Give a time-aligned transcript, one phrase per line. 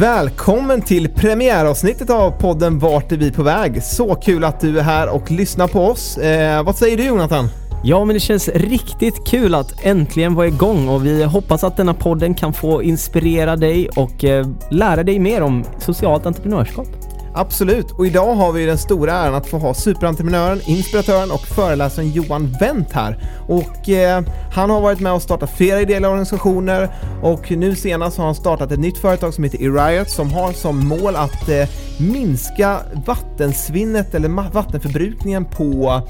[0.00, 3.82] Välkommen till premiäravsnittet av podden Vart är vi på väg?
[3.82, 6.18] Så kul att du är här och lyssnar på oss.
[6.18, 7.48] Eh, vad säger du Jonathan?
[7.84, 11.94] Ja, men det känns riktigt kul att äntligen vara igång och vi hoppas att denna
[11.94, 16.88] podden kan få inspirera dig och eh, lära dig mer om socialt entreprenörskap.
[17.34, 22.10] Absolut, och idag har vi den stora äran att få ha superentreprenören, inspiratören och föreläsaren
[22.10, 23.18] Johan Wendt här.
[23.48, 26.88] Och eh, han har varit med och startat flera ideella organisationer
[27.22, 30.88] och nu senast har han startat ett nytt företag som heter Eriot som har som
[30.88, 36.00] mål att eh, minska vattensvinnet eller vattenförbrukningen på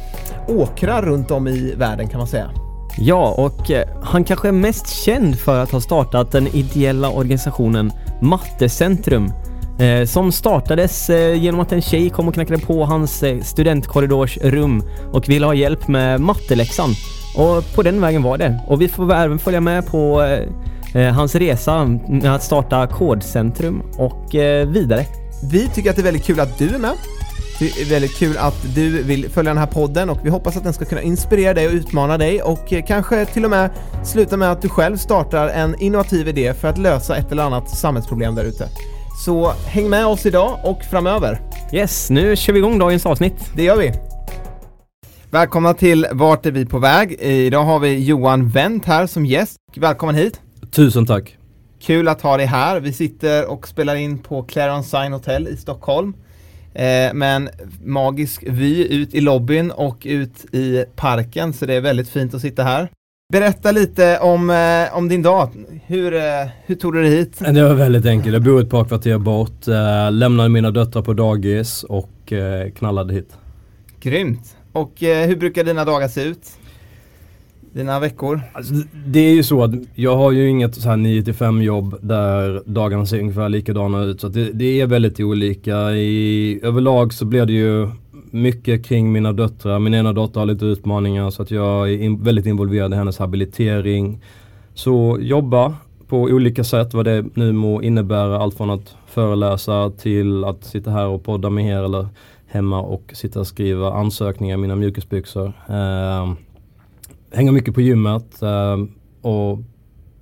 [0.49, 2.51] åkrar runt om i världen kan man säga.
[2.99, 7.93] Ja, och eh, han kanske är mest känd för att ha startat den ideella organisationen
[8.21, 9.33] Mattecentrum
[9.81, 14.83] Eh, som startades eh, genom att en tjej kom och knackade på hans eh, studentkorridorsrum
[15.13, 16.91] och ville ha hjälp med matteläxan.
[17.37, 18.61] Och på den vägen var det.
[18.67, 23.83] Och vi får även följa med på eh, eh, hans resa med att starta Kodcentrum
[23.97, 25.05] och eh, vidare.
[25.51, 26.93] Vi tycker att det är väldigt kul att du är med.
[27.59, 30.65] Det är väldigt kul att du vill följa den här podden och vi hoppas att
[30.65, 33.71] den ska kunna inspirera dig och utmana dig och eh, kanske till och med
[34.05, 37.71] sluta med att du själv startar en innovativ idé för att lösa ett eller annat
[37.71, 38.69] samhällsproblem där ute.
[39.15, 41.41] Så häng med oss idag och framöver.
[41.73, 43.53] Yes, nu kör vi igång dagens avsnitt.
[43.57, 43.93] Det gör vi.
[45.31, 47.13] Välkomna till Vart är vi på väg?
[47.21, 49.57] Idag har vi Johan Wendt här som gäst.
[49.77, 50.41] Välkommen hit.
[50.71, 51.37] Tusen tack.
[51.81, 52.81] Kul att ha dig här.
[52.81, 56.15] Vi sitter och spelar in på Claron Sign Hotel i Stockholm.
[56.75, 57.49] Eh, med en
[57.85, 62.41] magisk vy ut i lobbyn och ut i parken så det är väldigt fint att
[62.41, 62.89] sitta här.
[63.31, 65.49] Berätta lite om, eh, om din dag.
[65.87, 66.21] Hur, eh,
[66.67, 67.39] hur tog du dig hit?
[67.39, 68.33] Det var väldigt enkelt.
[68.33, 73.15] Jag bor ett par kvarter bort, eh, lämnade mina döttrar på dagis och eh, knallade
[73.15, 73.37] hit.
[74.01, 74.57] Grymt.
[74.73, 76.43] Och eh, hur brukar dina dagar se ut?
[77.73, 78.41] Dina veckor?
[78.53, 78.75] Alltså,
[79.07, 82.63] det är ju så att jag har ju inget så här 9 5 jobb där
[82.67, 84.21] dagarna ser ungefär likadana ut.
[84.21, 85.91] Så det, det, är väldigt olika.
[85.91, 87.89] I, överlag så blir det ju
[88.31, 89.79] mycket kring mina döttrar.
[89.79, 93.19] Min ena dotter har lite utmaningar så att jag är in, väldigt involverad i hennes
[93.19, 94.21] habilitering.
[94.75, 95.75] Så jobba
[96.09, 98.39] på olika sätt vad det nu må innebära.
[98.39, 102.09] Allt från att föreläsa till att sitta här och podda med er eller
[102.47, 105.53] hemma och sitta och skriva ansökningar i mina mjukisbyxor.
[105.69, 106.33] Eh,
[107.33, 108.77] hänger mycket på gymmet eh,
[109.21, 109.59] och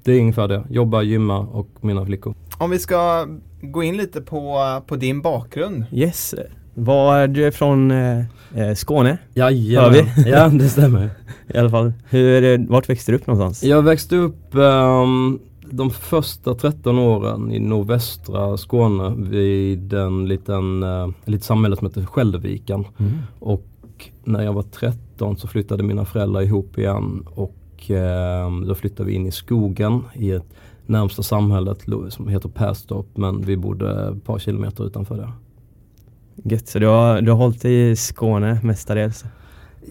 [0.05, 0.65] det är ungefär det.
[0.71, 2.35] Jobba, gymma och mina flickor.
[2.59, 3.27] Om vi ska
[3.61, 5.85] gå in lite på, på din bakgrund.
[5.93, 6.35] Yes.
[6.79, 8.19] Var du från eh,
[8.55, 9.19] eh Skåne?
[9.35, 10.07] Jajamän.
[10.27, 11.11] Ja, det stämmer.
[11.55, 11.93] I alla fall.
[12.11, 13.63] Hur, eh, vart växte du upp någonstans?
[13.65, 15.39] Jag växte upp um,
[15.71, 22.05] de första 13 åren i nordvästra Skåne vid en liten, uh, litet samhälle som heter
[22.05, 22.85] Skälderviken.
[22.99, 23.13] Mm.
[23.39, 23.67] Och
[24.25, 29.15] när jag var 13 så flyttade mina föräldrar ihop igen och uh, då flyttade vi
[29.15, 30.55] in i skogen i ett
[30.87, 31.79] närmsta samhället
[32.09, 35.29] som heter Perstorp men vi bodde ett par kilometer utanför det.
[36.45, 39.25] Gött, så du har, du har hållit i Skåne mestadels?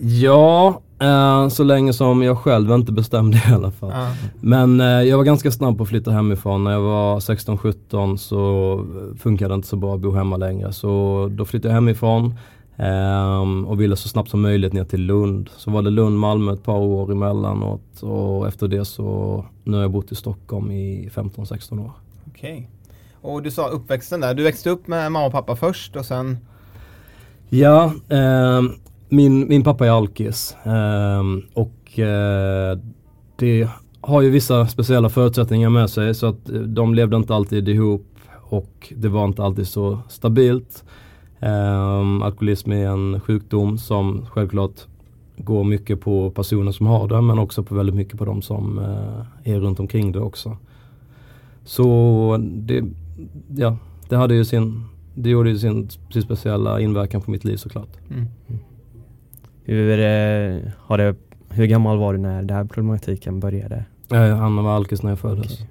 [0.02, 3.92] Ja, eh, så länge som jag själv inte bestämde i alla fall.
[3.92, 4.14] Mm.
[4.40, 6.64] Men eh, jag var ganska snabb på att flytta hemifrån.
[6.64, 8.86] När jag var 16-17 så
[9.20, 10.74] funkade det inte så bra att bo hemma längre.
[10.74, 12.36] Så då flyttade jag hemifrån
[12.76, 15.50] eh, och ville så snabbt som möjligt ner till Lund.
[15.58, 19.82] Så var det Lund, Malmö ett par år emellanåt och efter det så nu har
[19.82, 21.92] jag bott i Stockholm i 15-16 år.
[22.28, 22.54] Okej.
[22.54, 22.77] Okay.
[23.28, 26.38] Och du sa uppväxten där, du växte upp med mamma och pappa först och sen?
[27.50, 28.62] Ja, eh,
[29.10, 32.78] min, min pappa är alkis eh, och eh,
[33.36, 33.70] det
[34.02, 38.08] har ju vissa speciella förutsättningar med sig så att eh, de levde inte alltid ihop
[38.36, 40.84] och det var inte alltid så stabilt.
[41.40, 44.86] Um, alkoholism är en sjukdom som självklart
[45.38, 48.80] går mycket på personer som har det men också på väldigt mycket på de som
[48.80, 50.58] uh, är runt omkring det också.
[51.64, 52.84] Så det,
[53.56, 53.78] ja,
[54.10, 54.84] det hade ju sin,
[55.16, 57.90] det gjorde ju sin, sin speciella inverkan på mitt liv såklart.
[58.10, 58.26] Mm.
[59.64, 61.16] Hur, eh, har det,
[61.50, 63.86] hur gammal var du när den här problematiken började?
[64.10, 65.54] Jag han var alkis när jag föddes.
[65.54, 65.70] Okej.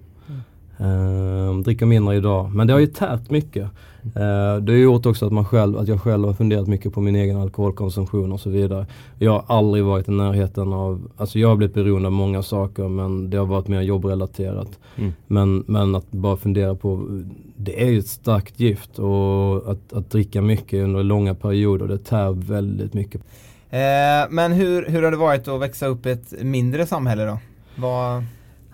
[0.81, 2.55] Uh, dricker mindre idag.
[2.55, 3.63] Men det har ju tärt mycket.
[4.07, 7.01] Uh, det har gjort också att, man själv, att jag själv har funderat mycket på
[7.01, 8.87] min egen alkoholkonsumtion och så vidare.
[9.19, 12.89] Jag har aldrig varit i närheten av, alltså jag har blivit beroende av många saker
[12.89, 14.79] men det har varit mer jobbrelaterat.
[14.97, 15.13] Mm.
[15.27, 17.23] Men, men att bara fundera på,
[17.57, 21.99] det är ju ett starkt gift och att, att dricka mycket under långa perioder det
[21.99, 23.21] tär väldigt mycket.
[23.71, 27.39] Eh, men hur, hur har det varit att växa upp i ett mindre samhälle då?
[27.77, 28.25] Vad...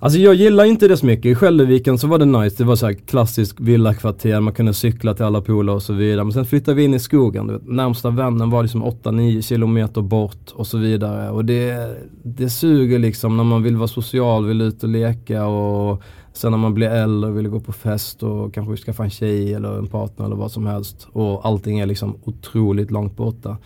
[0.03, 1.27] Alltså jag gillar inte det så mycket.
[1.27, 2.57] I Skälderviken så var det nice.
[2.59, 6.25] Det var så här klassiskt villakvarter, man kunde cykla till alla polare och så vidare.
[6.25, 7.47] Men sen flyttade vi in i skogen.
[7.47, 7.69] Du vet.
[7.69, 11.31] Närmsta vännen var liksom 8-9 kilometer bort och så vidare.
[11.31, 16.03] Och det, det suger liksom när man vill vara social, vill ut och leka och
[16.33, 19.79] sen när man blir äldre vill gå på fest och kanske skaffa en tjej eller
[19.79, 21.09] en partner eller vad som helst.
[21.13, 23.57] Och allting är liksom otroligt långt borta.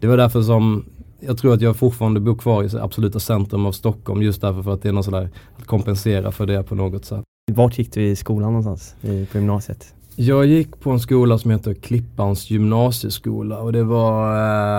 [0.00, 0.84] Det var därför som
[1.20, 4.74] jag tror att jag fortfarande bor kvar i absoluta centrum av Stockholm just därför för
[4.74, 7.22] att det är något sådär att kompensera för det på något sätt.
[7.52, 9.94] Vart gick du i skolan någonstans i, på gymnasiet?
[10.16, 14.30] Jag gick på en skola som heter Klippans gymnasieskola och det var,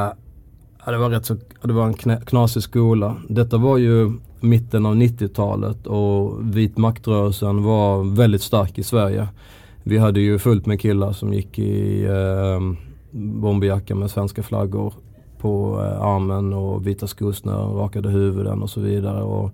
[0.07, 0.11] eh,
[0.85, 3.15] det var rätt så, det var en knä, knasig skola.
[3.27, 9.27] Detta var ju mitten av 90-talet och vit maktrörelsen var väldigt stark i Sverige.
[9.83, 12.59] Vi hade ju fullt med killar som gick i eh,
[13.11, 14.93] bomberjacka med svenska flaggor
[15.39, 19.21] på eh, armen och vita skosnören, rakade huvuden och så vidare.
[19.23, 19.51] Och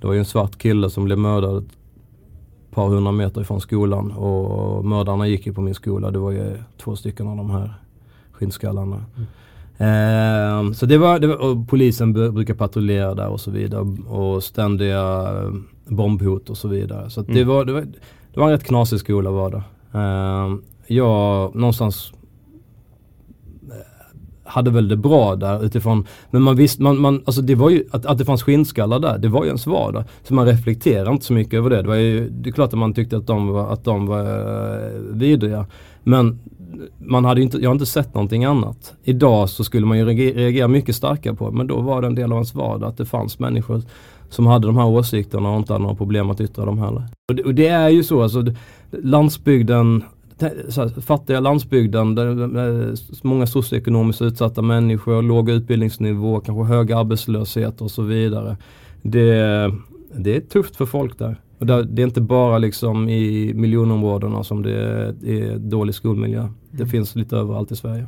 [0.00, 4.10] det var ju en svart kille som blev mördad ett par hundra meter ifrån skolan
[4.12, 6.10] och mördarna gick ju på min skola.
[6.10, 7.74] Det var ju två stycken av de här
[8.32, 9.04] skinnskallarna.
[9.16, 9.26] Mm.
[9.80, 15.32] Eh, så det var, det var polisen brukar patrullera där och så vidare och ständiga
[15.42, 15.50] eh,
[15.86, 17.10] bombhot och så vidare.
[17.10, 17.34] Så mm.
[17.34, 17.80] det, var, det, var,
[18.34, 19.62] det var en rätt knasig skola var det.
[19.98, 20.56] Eh,
[20.96, 22.12] jag någonstans
[24.50, 27.84] hade väl det bra där utifrån, men man visste, man, man, alltså det var ju,
[27.90, 30.04] att, att det fanns skinnskallar där, det var ju ens vardag.
[30.22, 31.82] Så man reflekterar inte så mycket över det.
[31.82, 34.22] Det, var ju, det är klart att man tyckte att de var, att de var
[34.22, 35.66] uh, vidriga.
[36.02, 36.38] Men
[36.98, 38.94] man hade inte, jag har inte sett någonting annat.
[39.04, 42.32] Idag så skulle man ju reagera mycket starkare på men då var det en del
[42.32, 43.82] av ens vardag att det fanns människor
[44.28, 47.02] som hade de här åsikterna och inte hade några problem att yttra dem heller.
[47.28, 48.44] Och det, och det är ju så, alltså
[48.90, 50.02] landsbygden
[50.42, 58.02] här, fattiga landsbygden, där, många socioekonomiskt utsatta människor, låg utbildningsnivå, kanske hög arbetslöshet och så
[58.02, 58.56] vidare.
[59.02, 59.32] Det,
[60.14, 61.36] det är tufft för folk där.
[61.58, 66.48] Och där, det är inte bara liksom i miljonområdena som det är, är dålig skolmiljö.
[66.70, 66.88] Det mm.
[66.88, 68.06] finns lite överallt i Sverige.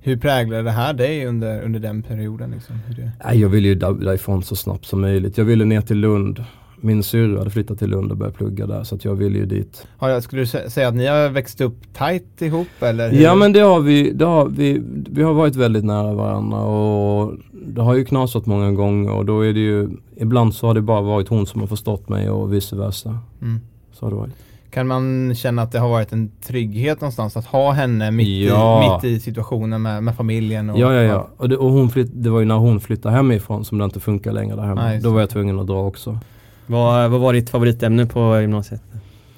[0.00, 2.50] Hur präglade det här dig under, under den perioden?
[2.50, 2.76] Liksom?
[2.86, 3.34] Hur det...
[3.34, 5.38] Jag ville ju därifrån så snabbt som möjligt.
[5.38, 6.44] Jag ville ner till Lund
[6.84, 9.46] min syrra hade flyttat till Lund och börjat plugga där så att jag ville ju
[9.46, 9.86] dit.
[9.98, 13.12] Ja, skulle du säga att ni har växt upp tight ihop eller?
[13.12, 17.32] Ja men det har vi, det har vi, vi har varit väldigt nära varandra och
[17.52, 20.82] det har ju knasat många gånger och då är det ju, ibland så har det
[20.82, 23.18] bara varit hon som har förstått mig och vice versa.
[23.42, 23.60] Mm.
[23.92, 24.34] Så har det varit.
[24.70, 29.00] Kan man känna att det har varit en trygghet någonstans att ha henne mitt, ja.
[29.02, 30.70] i, mitt i situationen med, med familjen?
[30.70, 31.28] Och, ja, ja, ja.
[31.36, 34.00] Och, det, och hon flytt, det var ju när hon flyttade hemifrån som det inte
[34.00, 34.82] funkar längre där hemma.
[34.82, 36.18] Nej, Då var jag tvungen att dra också.
[36.66, 38.82] Vad, vad var ditt favoritämne på gymnasiet?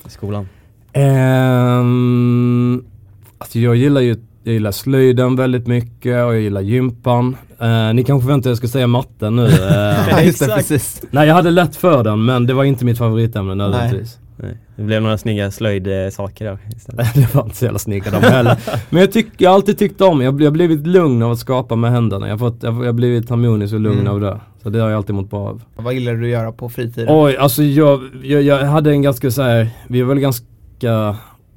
[0.06, 0.48] I skolan?
[0.94, 2.84] Um,
[3.38, 7.36] alltså jag gillar ju jag gillar slöjden väldigt mycket och jag gillar gympan.
[7.62, 9.42] Uh, ni kanske förväntar er att jag ska säga matten nu.
[9.46, 11.04] Uh, Exakt.
[11.10, 14.18] Nej jag hade lätt för den men det var inte mitt favoritämne nödvändigtvis.
[14.36, 14.58] Nej.
[14.76, 17.14] Det blev några snygga slöjdsaker då istället.
[17.14, 18.56] det var inte så jävla snygga de heller.
[18.90, 21.76] Men jag, tyck, jag har alltid tyckt om, jag har blivit lugn av att skapa
[21.76, 22.26] med händerna.
[22.26, 24.12] Jag har, fått, jag har blivit harmonisk och lugn mm.
[24.12, 24.40] av det.
[24.62, 25.62] Så det har jag alltid mått bra av.
[25.76, 27.06] Vad gillar du att göra på fritiden?
[27.10, 31.16] Oj, alltså jag, jag, jag hade en ganska så här, vi var väl ganska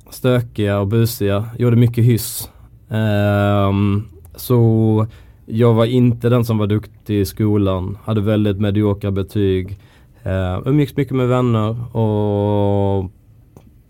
[0.10, 2.50] stökiga och busiga, gjorde mycket hyss.
[2.90, 5.08] Um, så
[5.46, 9.80] jag var inte den som var duktig i skolan, hade väldigt mediokra betyg.
[10.26, 13.12] Uh, umgicks mycket med vänner och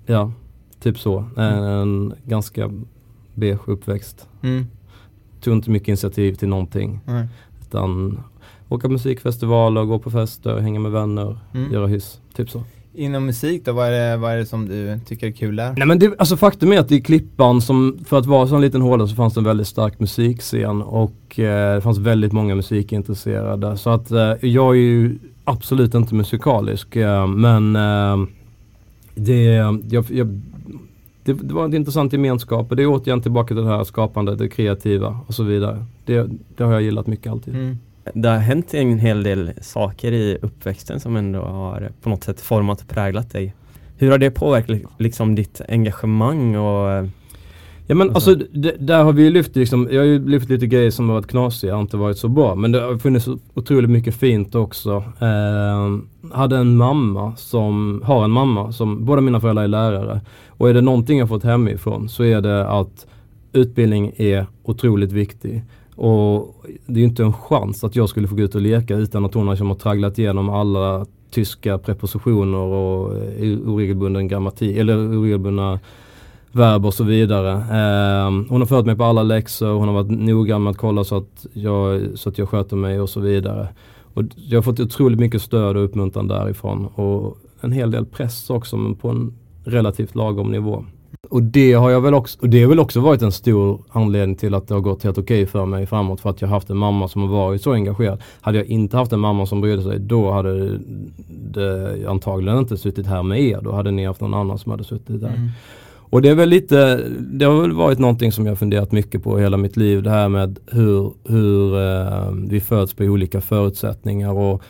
[0.06, 0.32] ja,
[0.80, 1.26] typ så.
[1.38, 2.72] En, en ganska
[3.34, 4.28] beige uppväxt.
[4.44, 4.66] Mm.
[5.42, 7.00] Tog inte mycket initiativ till någonting.
[7.08, 7.26] Mm.
[7.62, 8.20] Utan
[8.70, 11.74] åka musikfestivaler, gå på fester, hänga med vänner, mm.
[11.74, 12.22] göra hyss.
[12.36, 12.64] Typ så.
[12.94, 15.74] Inom musik då, vad är, det, vad är det som du tycker är kul där?
[15.78, 18.62] Nej men det, alltså faktum är att i Klippan, som, för att vara så en
[18.62, 22.56] liten håla så fanns det en väldigt stark musikscen och eh, det fanns väldigt många
[22.56, 23.78] musikintresserade.
[23.78, 25.20] Så att eh, jag är ju
[25.50, 28.28] absolut inte musikalisk eh, men eh,
[29.16, 29.44] det,
[29.90, 30.28] jag, jag,
[31.24, 34.36] det, det, var en intressant gemenskap och det är återigen tillbaka till det här skapande,
[34.36, 35.86] det kreativa och så vidare.
[36.06, 37.56] Det, det har jag gillat mycket alltid.
[37.56, 37.78] Mm
[38.14, 42.42] det har hänt en hel del saker i uppväxten som ändå har på något sätt
[42.42, 43.54] format och präglat dig.
[43.98, 47.08] hur har det påverkat liksom ditt engagemang och
[47.92, 50.68] Ja men alltså d- där har vi ju lyft liksom, jag har ju lyft lite
[50.68, 52.56] grejer som har varit knasiga och inte varit så bra.
[52.56, 55.04] Men det har funnits otroligt mycket fint också.
[55.20, 55.98] Eh,
[56.32, 60.22] hade en mamma som, har en mamma som, båda mina föräldrar är lärare.
[60.48, 63.08] Och är det någonting jag fått hemifrån så är det att
[63.54, 65.64] utbildning är otroligt viktig.
[65.96, 66.56] Och
[66.86, 69.26] det är ju inte en chans att jag skulle få gå ut och leka utan
[69.26, 73.14] att hon har liksom tragglat igenom alla tyska prepositioner och
[73.66, 75.80] oregelbunden grammatik, eller oregelbundna
[76.52, 77.52] verb och så vidare.
[77.52, 81.04] Eh, hon har fört mig på alla läxor, hon har varit noggrann med att kolla
[81.04, 83.68] så att jag, så att jag sköter mig och så vidare.
[84.14, 88.50] Och jag har fått otroligt mycket stöd och uppmuntran därifrån och en hel del press
[88.50, 90.86] också men på en relativt lagom nivå.
[91.30, 94.36] Och det har jag väl också, och det har väl också varit en stor anledning
[94.36, 96.70] till att det har gått helt okej för mig framåt för att jag har haft
[96.70, 98.22] en mamma som har varit så engagerad.
[98.42, 100.80] Hade jag inte haft en mamma som brydde sig då hade
[101.28, 103.62] det antagligen inte suttit här med er.
[103.62, 105.28] Då hade ni haft någon annan som hade suttit där.
[105.28, 105.50] Mm.
[106.10, 109.38] Och det är väl lite, det har väl varit någonting som jag funderat mycket på
[109.38, 110.04] hela mitt liv.
[110.04, 114.34] Det här med hur, hur eh, vi föds på olika förutsättningar.
[114.34, 114.64] Och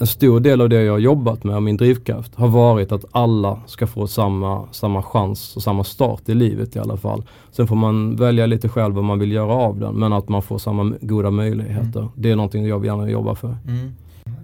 [0.00, 3.04] en stor del av det jag har jobbat med, och min drivkraft, har varit att
[3.10, 7.22] alla ska få samma, samma chans och samma start i livet i alla fall.
[7.50, 10.42] Sen får man välja lite själv vad man vill göra av den, men att man
[10.42, 12.08] får samma goda möjligheter.
[12.14, 13.56] Det är någonting jag gärna jobbar för.
[13.66, 13.92] Mm.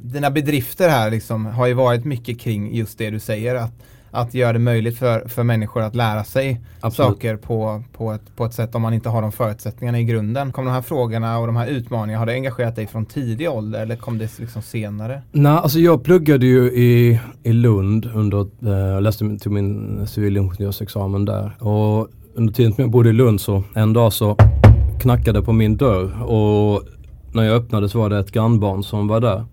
[0.02, 3.72] Dina bedrifter här liksom har ju varit mycket kring just det du säger att,
[4.16, 7.12] att göra det möjligt för, för människor att lära sig Absolut.
[7.12, 10.52] saker på, på, ett, på ett sätt om man inte har de förutsättningarna i grunden.
[10.52, 13.82] Kom de här frågorna och de här utmaningarna, har det engagerat dig från tidig ålder
[13.82, 15.22] eller kom det liksom senare?
[15.32, 21.56] Nej, alltså jag pluggade ju i, i Lund under, eh, läste till min civilingenjörsexamen där.
[21.58, 24.36] Och under tiden som jag bodde i Lund så en dag så
[25.00, 26.82] knackade på min dörr och
[27.32, 29.44] när jag öppnade så var det ett grannbarn som var där.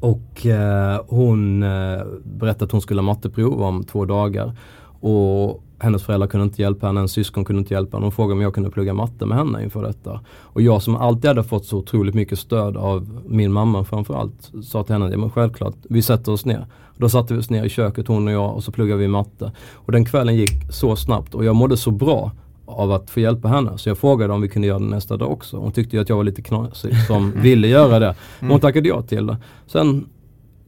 [0.00, 4.56] Och eh, hon eh, berättade att hon skulle ha matteprov om två dagar.
[5.00, 8.04] Och hennes föräldrar kunde inte hjälpa henne, hennes syskon kunde inte hjälpa henne.
[8.04, 10.20] Hon frågade om jag kunde plugga matte med henne inför detta.
[10.42, 14.84] Och jag som alltid hade fått så otroligt mycket stöd av min mamma framförallt sa
[14.84, 16.66] till henne, ja men självklart, vi sätter oss ner.
[16.96, 19.52] Då satte vi oss ner i köket hon och jag och så pluggade vi matte.
[19.74, 22.32] Och den kvällen gick så snabbt och jag mådde så bra
[22.70, 23.78] av att få hjälpa henne.
[23.78, 25.56] Så jag frågade om vi kunde göra det nästa dag också.
[25.56, 28.14] Hon tyckte ju att jag var lite knasig som ville göra det.
[28.40, 29.36] Men hon tackade ja till det.
[29.66, 30.06] Sen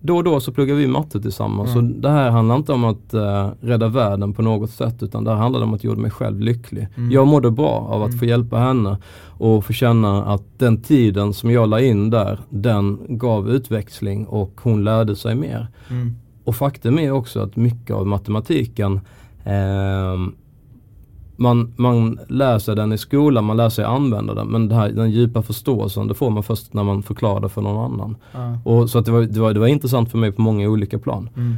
[0.05, 1.71] då och då så pluggar vi matte tillsammans.
[1.71, 1.93] Mm.
[1.93, 5.31] Så det här handlar inte om att eh, rädda världen på något sätt utan det
[5.31, 6.89] här handlar om att göra mig själv lycklig.
[6.97, 7.11] Mm.
[7.11, 11.51] Jag mådde bra av att få hjälpa henne och få känna att den tiden som
[11.51, 15.69] jag la in där, den gav utväxling och hon lärde sig mer.
[15.91, 16.17] Mm.
[16.45, 19.01] Och faktum är också att mycket av matematiken
[19.45, 20.35] ehm,
[21.43, 24.49] man, man lär sig den i skolan, man lär sig använda den.
[24.49, 27.63] Men det här, den djupa förståelsen, det får man först när man förklarar det för
[27.63, 28.17] någon annan.
[28.33, 28.59] Ja.
[28.65, 30.99] Och så att det, var, det, var, det var intressant för mig på många olika
[30.99, 31.29] plan.
[31.37, 31.57] Mm.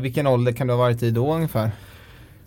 [0.00, 1.70] Vilken ålder kan du ha varit i då ungefär?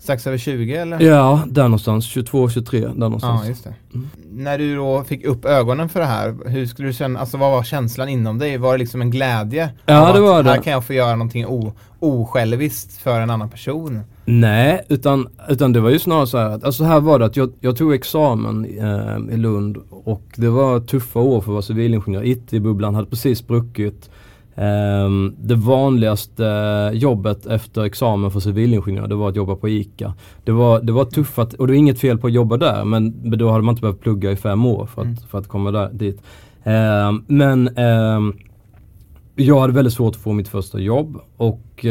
[0.04, 1.00] Strax över 20 eller?
[1.00, 2.04] Ja, där någonstans.
[2.04, 3.40] 22, 23, där någonstans.
[3.42, 3.74] Ja, just det.
[3.94, 4.08] Mm.
[4.30, 7.50] När du då fick upp ögonen för det här, hur skulle du känna, alltså vad
[7.50, 8.58] var känslan inom dig?
[8.58, 9.70] Var det liksom en glädje?
[9.86, 10.50] Ja, det att var det.
[10.50, 14.00] Här kan jag få göra någonting o, osjälviskt för en annan person.
[14.24, 17.36] Nej, utan, utan det var ju snarare så här att, alltså här var det att
[17.36, 21.62] jag, jag tog examen eh, i Lund och det var tuffa år för att vara
[21.62, 22.24] civilingenjör.
[22.24, 24.10] IT-bubblan hade precis spruckit.
[24.56, 30.14] Ehm, det vanligaste jobbet efter examen för civilingenjör det var att jobba på ICA.
[30.44, 33.30] Det var, det var tuffat och det var inget fel på att jobba där men
[33.38, 35.16] då hade man inte behövt plugga i fem år för att, Mm.
[35.30, 36.22] för att komma där, dit.
[36.64, 38.32] Ehm, men ehm,
[39.36, 41.84] jag hade väldigt svårt att få mitt första jobb och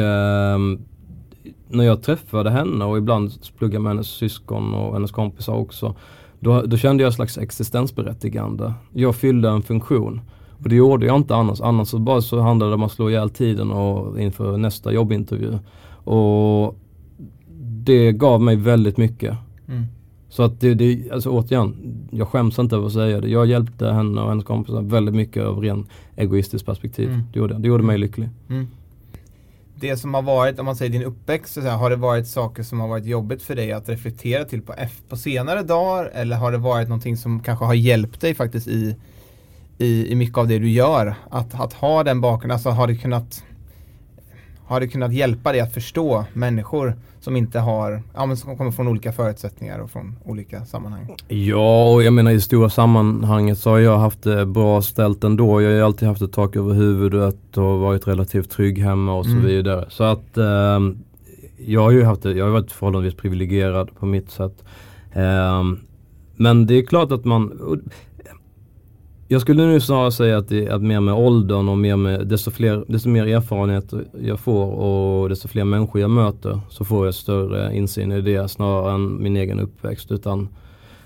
[1.68, 5.96] när jag träffade henne och ibland pluggade med hennes syskon och hennes kompisar också.
[6.40, 8.74] Då, då kände jag ett slags existensberättigande.
[8.94, 10.22] Jag fyllde en funktion.
[10.64, 11.62] Och det gjorde jag inte annars.
[11.62, 15.60] Annars så bara så handlade det om att slå ihjäl tiden och inför nästa jobbintervju.
[16.06, 16.76] Och
[17.60, 19.38] det gav mig väldigt mycket.
[19.68, 19.84] Mm.
[20.30, 21.76] Så att det, det, alltså återigen,
[22.12, 23.30] jag skäms inte över att säga det.
[23.30, 27.10] Jag hjälpte henne och hennes kompisar väldigt mycket av ren egoistiskt perspektiv.
[27.10, 27.22] Mm.
[27.34, 28.30] Det, gjorde, det gjorde mig lycklig.
[28.50, 28.68] Mm.
[29.76, 32.64] Det som har varit, om man säger din uppväxt, så här, har det varit saker
[32.64, 36.12] som har varit jobbigt för dig att reflektera till på, F- på senare dagar?
[36.14, 38.96] Eller har det varit någonting som kanske har hjälpt dig faktiskt i,
[39.84, 41.16] i, i mycket av det du gör?
[41.30, 43.44] Att, att ha den bakgrunden, alltså har det kunnat
[44.66, 48.72] har det kunnat hjälpa dig att förstå människor som inte har, ja men som kommer
[48.72, 51.16] från olika förutsättningar och från olika sammanhang?
[51.28, 55.62] Ja, och jag menar i stora sammanhanget så har jag haft det bra ställt ändå.
[55.62, 59.26] Jag har ju alltid haft ett tak över huvudet och varit relativt trygg hemma och
[59.26, 59.46] så Mm.
[59.46, 59.86] vidare.
[59.90, 60.98] Så att ehm,
[61.66, 64.64] jag har ju haft det, jag har varit förhållandevis privilegierad på mitt sätt.
[65.14, 65.80] Ehm,
[66.36, 67.52] men det är klart att man
[69.34, 72.52] jag skulle nu snarare säga att det att mer med åldern och mer med desto,
[72.52, 77.16] fler, desto mer erfarenhet jag får och desto fler människor jag möter så får jag
[77.16, 80.12] större insyn i det snarare än min egen uppväxt.
[80.12, 80.50] Utan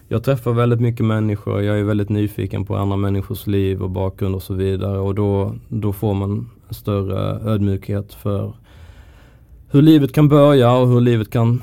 [0.07, 4.35] jag träffar väldigt mycket människor, jag är väldigt nyfiken på andra människors liv och bakgrund
[4.35, 8.53] och så vidare och då, då får man större ödmjukhet för
[9.69, 11.61] hur livet kan börja och hur livet kan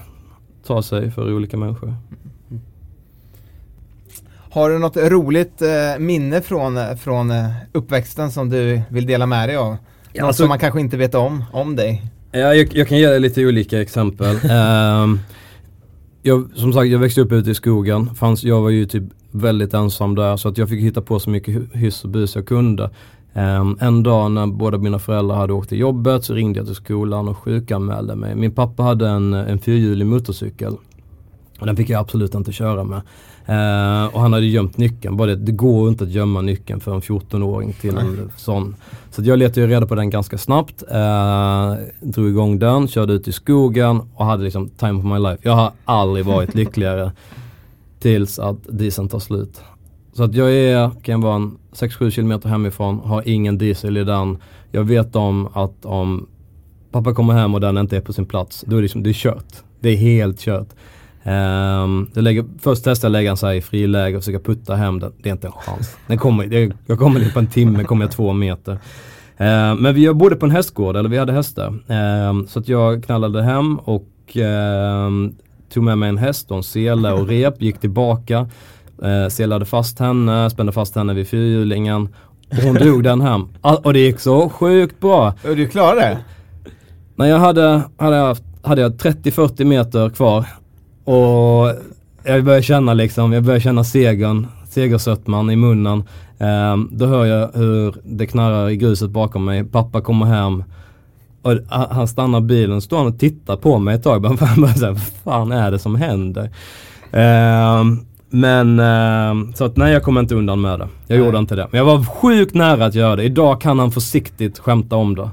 [0.66, 1.94] ta sig för olika människor.
[4.54, 9.48] Har du något roligt eh, minne från, från eh, uppväxten som du vill dela med
[9.48, 9.70] dig av?
[9.70, 9.78] Något
[10.22, 12.02] alltså- som man kanske inte vet om, om dig?
[12.32, 14.36] Ja, jag, jag kan ge dig lite olika exempel.
[14.50, 15.18] Ehm,
[16.22, 18.14] jag, som sagt, jag växte upp ute i skogen.
[18.14, 21.30] Fanns, jag var ju typ väldigt ensam där så att jag fick hitta på så
[21.30, 22.90] mycket hy- hyss och bus jag kunde.
[23.34, 26.76] Ehm, en dag när båda mina föräldrar hade åkt till jobbet så ringde jag till
[26.76, 28.34] skolan och sjukanmälde mig.
[28.34, 30.76] Min pappa hade en, en fyrhjulig motorcykel.
[31.58, 33.02] Och den fick jag absolut inte köra med.
[33.46, 35.16] Eh, och han hade gömt nyckeln.
[35.16, 38.76] Bara det, det går inte att gömma nyckeln för en 14-åring till en sån.
[39.10, 40.82] Så jag letade ju reda på den ganska snabbt.
[40.90, 45.38] Eh, drog igång den, körde ut i skogen och hade liksom time of my life.
[45.42, 47.12] Jag har aldrig varit lyckligare
[48.00, 49.60] tills att dieseln tar slut.
[50.12, 54.38] Så att jag är, kan vara en 6-7 kilometer hemifrån, har ingen diesel i den.
[54.72, 56.26] Jag vet om att om
[56.90, 59.10] pappa kommer hem och den inte är på sin plats, då är det, liksom, det
[59.10, 59.54] är kört.
[59.80, 60.68] Det är helt kört.
[61.26, 64.74] Um, jag lägger, först testar jag lägga den så här i friläge och försöka putta
[64.74, 65.12] hem den.
[65.22, 65.96] Det är inte en chans.
[66.06, 68.72] Den kommer, det, jag kommer dit på en timme, kommer jag två meter.
[68.72, 71.66] Uh, men vi bodde på en hästgård, eller vi hade hästar.
[72.28, 75.36] Um, så att jag knallade hem och um,
[75.72, 78.48] tog med mig en häst och en sele och rep, gick tillbaka.
[79.04, 82.08] Uh, selade fast henne, spände fast henne vid fyrhjulingen.
[82.50, 83.48] Och hon drog den hem.
[83.60, 85.34] Och det gick så sjukt bra.
[85.42, 86.18] Du klarade det?
[87.16, 90.46] När jag hade, hade, jag, hade jag 30-40 meter kvar
[91.04, 91.72] och
[92.24, 96.04] jag börjar känna liksom, jag börjar känna segern, segersötman i munnen.
[96.38, 99.64] Um, då hör jag hur det knarrar i gruset bakom mig.
[99.64, 100.64] Pappa kommer hem
[101.42, 104.22] och han stannar bilen, står han och tittar på mig ett tag.
[104.22, 106.50] Bara, bara så här, vad fan är det som händer?
[107.12, 110.88] Um, men um, så att nej jag kommer inte undan med det.
[111.06, 111.26] Jag Nej.
[111.26, 111.68] gjorde inte det.
[111.70, 113.24] Men jag var sjukt nära att göra det.
[113.24, 115.30] Idag kan han försiktigt skämta om det.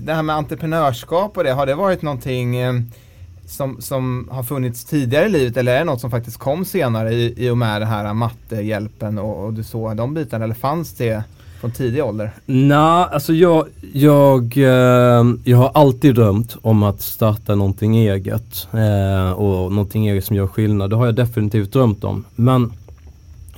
[0.00, 2.56] Det här med entreprenörskap och det, har det varit någonting
[3.50, 7.12] som, som har funnits tidigare i livet eller är det något som faktiskt kom senare
[7.12, 10.92] i, i och med den här mattehjälpen och, och du såg de bitarna eller fanns
[10.92, 11.24] det
[11.60, 12.30] från tidig ålder?
[12.46, 19.32] Nej, alltså jag, jag, eh, jag har alltid drömt om att starta någonting eget eh,
[19.32, 20.90] och någonting eget som gör skillnad.
[20.90, 22.24] Det har jag definitivt drömt om.
[22.36, 22.72] Men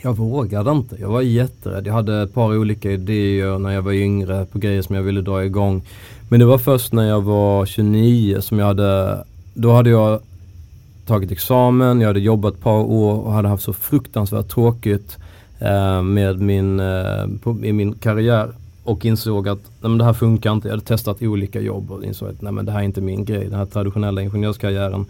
[0.02, 0.96] jag vågade inte.
[1.00, 1.87] Jag var jätterädd.
[1.87, 5.20] Jag hade ett par olika idéer när jag var yngre på grejer som jag ville
[5.20, 5.83] dra igång.
[6.28, 10.20] Men det var först när jag var 29 som jag hade, då hade jag
[11.06, 15.18] tagit examen, jag hade jobbat ett par år och hade haft så fruktansvärt tråkigt
[15.58, 18.48] eh, med min, eh, på, i min karriär
[18.84, 20.68] och insåg att nej, men det här funkar inte.
[20.68, 23.24] Jag hade testat olika jobb och insåg att nej, men det här är inte min
[23.24, 23.44] grej.
[23.44, 25.06] Den här traditionella ingenjörskarriären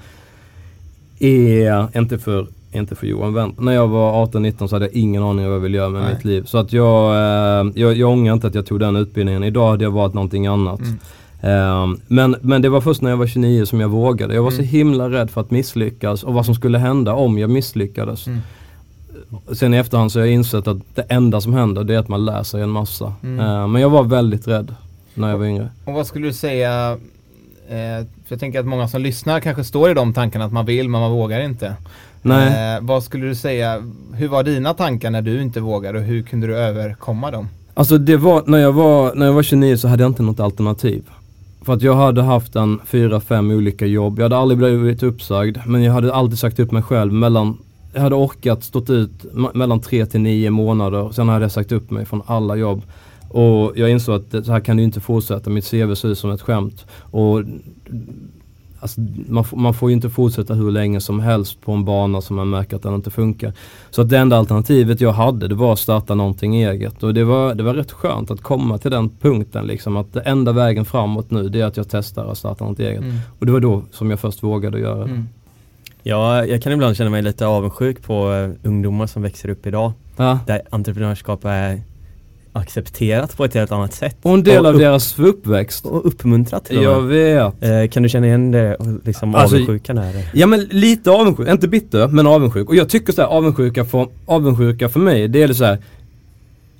[1.18, 3.61] är inte för, inte för Johan Wendt.
[3.61, 6.02] När jag var 18-19 så hade jag ingen aning om vad jag ville göra med
[6.02, 6.14] Nej.
[6.14, 6.44] mitt liv.
[6.44, 9.44] Så att jag, eh, jag, jag ångrar inte att jag tog den utbildningen.
[9.44, 10.81] Idag hade jag valt någonting annat.
[10.81, 10.98] Mm.
[11.42, 14.35] Ehm, men, men det var först när jag var 29 som jag vågade.
[14.35, 14.68] Jag var så Mm.
[14.68, 18.26] himla rädd för att misslyckas och vad som skulle hända om jag misslyckades.
[18.26, 18.38] Mm.
[19.52, 22.09] Sen i efterhand så har jag insett att det enda som händer det är att
[22.09, 23.12] man lär sig en massa.
[23.22, 23.40] Mm.
[23.40, 24.74] Ehm, men jag var väldigt rädd
[25.14, 25.68] när jag var yngre.
[25.85, 26.90] Och vad skulle du säga,
[27.68, 30.66] eh, för jag tänker att många som lyssnar kanske står i de tankarna att man
[30.66, 31.74] vill men man vågar inte.
[32.22, 32.74] Nej.
[32.76, 33.83] Eh, vad skulle du säga,
[34.14, 37.48] hur var dina tankar när du inte vågade och hur kunde du överkomma dem?
[37.74, 40.40] Alltså det var, när jag var, när jag var 29 så hade jag inte något
[40.40, 41.02] alternativ.
[41.64, 44.18] För att jag hade haft en fyra, fem olika jobb.
[44.18, 47.59] Jag hade aldrig blivit uppsagd men jag hade alltid sagt upp mig själv mellan
[47.94, 51.11] jag hade orkat stått ut mellan tre till nio månader.
[51.12, 52.83] Sen hade jag sagt upp mig från alla jobb.
[53.29, 55.51] Och jag insåg att det, så här kan det inte fortsätta.
[55.51, 56.87] Mitt CV ser ut som ett skämt.
[57.01, 57.42] Och
[58.83, 62.21] alltså, man, får- man får ju inte fortsätta hur länge som helst på en bana
[62.21, 63.53] som man märker att den inte funkar.
[63.90, 67.03] Så att det enda alternativet jag hade det var att starta någonting eget.
[67.03, 69.97] Och det var, det var rätt skönt att komma till den punkten liksom.
[69.97, 73.01] Att det enda vägen framåt nu det är att jag testar att starta något eget.
[73.03, 73.16] Mm.
[73.38, 75.05] Och det var då som jag först vågade göra det.
[75.11, 75.29] Mm.
[76.03, 79.92] Ja, jag kan ibland känna mig lite avundsjuk på eh, ungdomar som växer upp idag.
[80.16, 80.38] Ja.
[80.47, 81.83] Där entreprenörskap är
[82.53, 84.17] accepterat på ett helt annat sätt.
[84.23, 85.87] Och en del Och av upp- deras uppväxt.
[85.87, 87.62] Och uppmuntrat till Jag vet.
[87.62, 90.29] Eh, Kan du känna igen det, liksom Alltså, avundsjukan är?
[90.35, 92.69] Ja men lite avundsjuk, inte bitter men avundsjuk.
[92.69, 95.79] Och jag tycker så här, avundsjuka för, avundsjuka för mig det är så här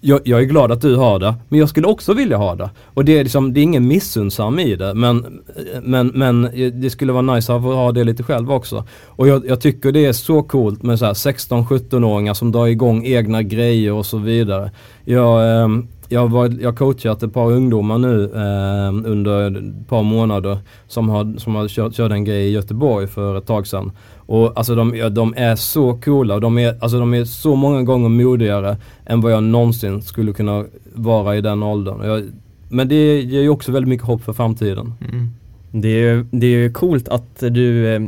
[0.05, 2.71] jag, jag är glad att du har det, men jag skulle också vilja ha det.
[2.95, 5.41] Och det är liksom, det är ingen missunnsam i det, men,
[5.83, 6.43] men, men
[6.81, 8.85] det skulle vara nice att få ha det lite själv också.
[9.07, 13.07] Och jag, jag tycker det är så coolt med så här 16-17-åringar som drar igång
[13.07, 14.71] egna grejer och så vidare.
[15.05, 15.69] Jag, eh,
[16.09, 21.09] jag, var, jag har coachat ett par ungdomar nu eh, under ett par månader som
[21.09, 23.93] har, som har kört, kört en grej i Göteborg för ett tag sedan.
[24.27, 27.57] Och alltså de, ja, de är så coola och de är, alltså de är så
[27.57, 32.05] många gånger modigare än vad jag någonsin skulle kunna vara i den åldern.
[32.05, 32.31] Jag,
[32.69, 34.95] men det ger ju också väldigt mycket hopp för framtiden.
[35.13, 35.31] Mm.
[35.71, 38.03] Det är ju det är ju coolt att du eh,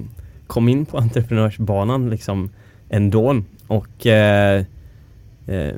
[0.47, 2.51] kom in på entreprenörsbanan liksom
[2.89, 4.65] ändå och eh,
[5.47, 5.75] eh,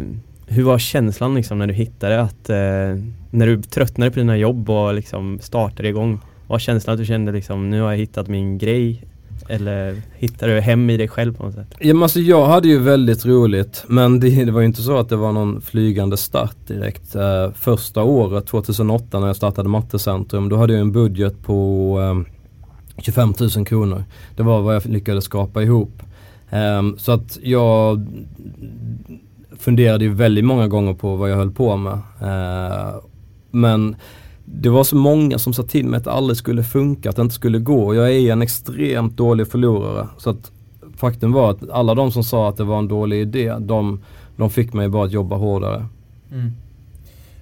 [0.46, 4.70] hur var känslan liksom när du hittade att eh, när du tröttnade på dina jobb
[4.70, 6.10] och liksom startade igång?
[6.10, 9.04] Vad var känslan att du kände liksom nu har jag hittat min grej
[9.48, 11.74] eller hittade du hem i dig själv på något sätt?
[11.80, 14.98] Ja, men alltså jag hade ju väldigt roligt men det, det var ju inte så
[14.98, 17.14] att det var någon flygande start direkt.
[17.14, 23.02] Eh, första året, 2008 när jag startade Mattecentrum, då hade jag en budget på eh,
[23.02, 24.04] 25 000 kronor.
[24.36, 26.02] Det var vad jag lyckades skapa ihop.
[26.50, 28.06] Eh, så att jag
[29.58, 31.98] funderade ju väldigt många gånger på vad jag höll på med.
[32.20, 32.94] Eh,
[33.50, 33.96] men
[34.46, 37.22] det var så många som sa till mig att det aldrig skulle funka, att det
[37.22, 37.94] inte skulle gå.
[37.94, 40.08] Jag är en extremt dålig förlorare.
[40.18, 40.52] Så att
[40.96, 44.00] faktum var att alla de som sa att det var en dålig idé, de,
[44.36, 45.86] de fick mig bara att jobba hårdare.
[46.32, 46.52] Mm.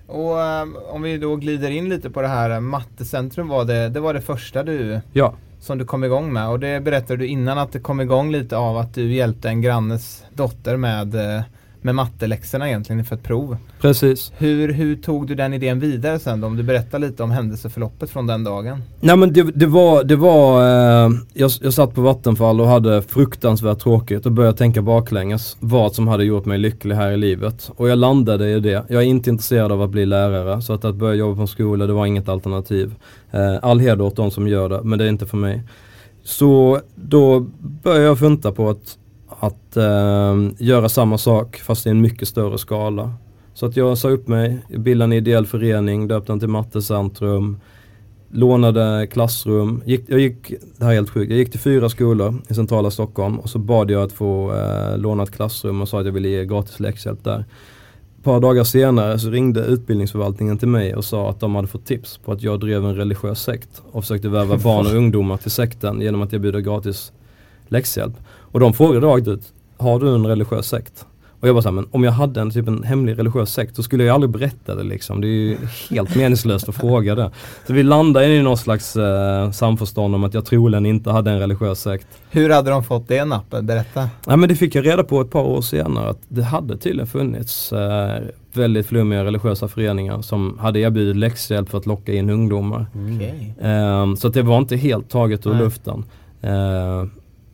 [0.06, 4.00] Och um, om vi då glider in lite på det här, Mattecentrum var det, det
[4.00, 7.58] var det första du Ja, som du kom igång med och det berättade du innan
[7.58, 11.42] att det kom igång lite av att du hjälpte en grannes dotter med, eh,
[11.84, 13.56] med matteläxorna egentligen inför ett prov.
[13.80, 14.32] precis.
[14.38, 16.46] Hur, hur tog du den idén vidare sen då?
[16.46, 18.82] Om du berättar lite om händelseförloppet från den dagen.
[19.00, 23.02] Nej men det, det var, det var eh, jag, jag satt på Vattenfall och hade
[23.02, 27.70] fruktansvärt tråkigt och började tänka baklänges vad som hade gjort mig lycklig här i livet.
[27.76, 28.84] Och jag landade i det.
[28.88, 31.48] Jag är inte intresserad av att bli lärare så att, att börja jobba på en
[31.48, 32.94] skola det var inget alternativ.
[33.30, 35.62] Eh, all heder åt de som gör det men det är inte för mig.
[36.24, 37.46] Så då
[37.82, 42.58] började jag funta på att, att eh, göra samma sak fast i en mycket större
[42.58, 43.12] skala.
[43.54, 47.60] Så att jag sa upp mig, bildade en ideell förening, döpte den till Mattecentrum,
[48.30, 49.82] lånade klassrum.
[49.86, 52.90] Gick, jag gick, det här är helt sjukt, jag gick till fyra skolor i centrala
[52.90, 56.12] Stockholm och så bad jag att få eh, låna ett klassrum och sa att jag
[56.12, 57.44] ville ge gratis läxhjälp där.
[58.18, 61.86] Ett par dagar senare så ringde utbildningsförvaltningen till mig och sa att de hade fått
[61.86, 65.50] tips på att jag drev en religiös sekt och försökte värva barn och ungdomar till
[65.50, 67.12] sekten genom att erbjuda gratis
[67.68, 68.14] läxhjälp.
[68.54, 71.06] Och de frågade rakt ut, har du en religiös sekt?
[71.40, 73.82] Och jag bara såhär, men om jag hade en typ en hemlig religiös sekt så
[73.82, 75.20] skulle jag aldrig berätta det liksom.
[75.20, 75.56] Det är ju
[75.90, 77.30] helt meningslöst att fråga det.
[77.66, 81.38] Så vi landade i någon slags eh, samförstånd om att jag troligen inte hade en
[81.38, 82.06] religiös sekt.
[82.30, 83.64] Hur hade de fått det nappet?
[83.64, 84.08] Berätta.
[84.26, 87.06] Ja men det fick jag reda på ett par år senare att det hade tydligen
[87.06, 92.86] funnits eh, väldigt flummiga religiösa föreningar som hade erbjudit läxhjälp för att locka in ungdomar.
[93.14, 93.54] Okej.
[93.60, 95.58] Eh, så att det var inte helt taget ur Nej.
[95.58, 96.04] luften.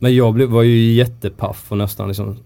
[0.03, 2.37] Men jag blev, var ju jättepaff och nästan liksom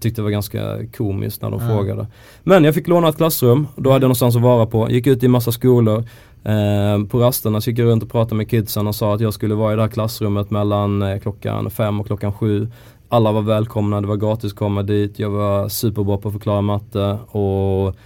[0.00, 1.66] tyckte det var ganska komiskt när de Ja.
[1.68, 2.06] frågade.
[2.42, 4.90] Men jag fick låna ett klassrum, då hade jag någonstans att vara på.
[4.90, 6.04] Gick ut i massa skolor.
[6.44, 9.34] Eh, på rasterna så gick jag runt och pratade med kidsen och sa att jag
[9.34, 12.68] skulle vara i det här klassrummet mellan eh, klockan fem och klockan sju.
[13.08, 15.18] Alla var välkomna, det var gratis att komma dit.
[15.18, 17.96] Jag var superbra på att förklara matte och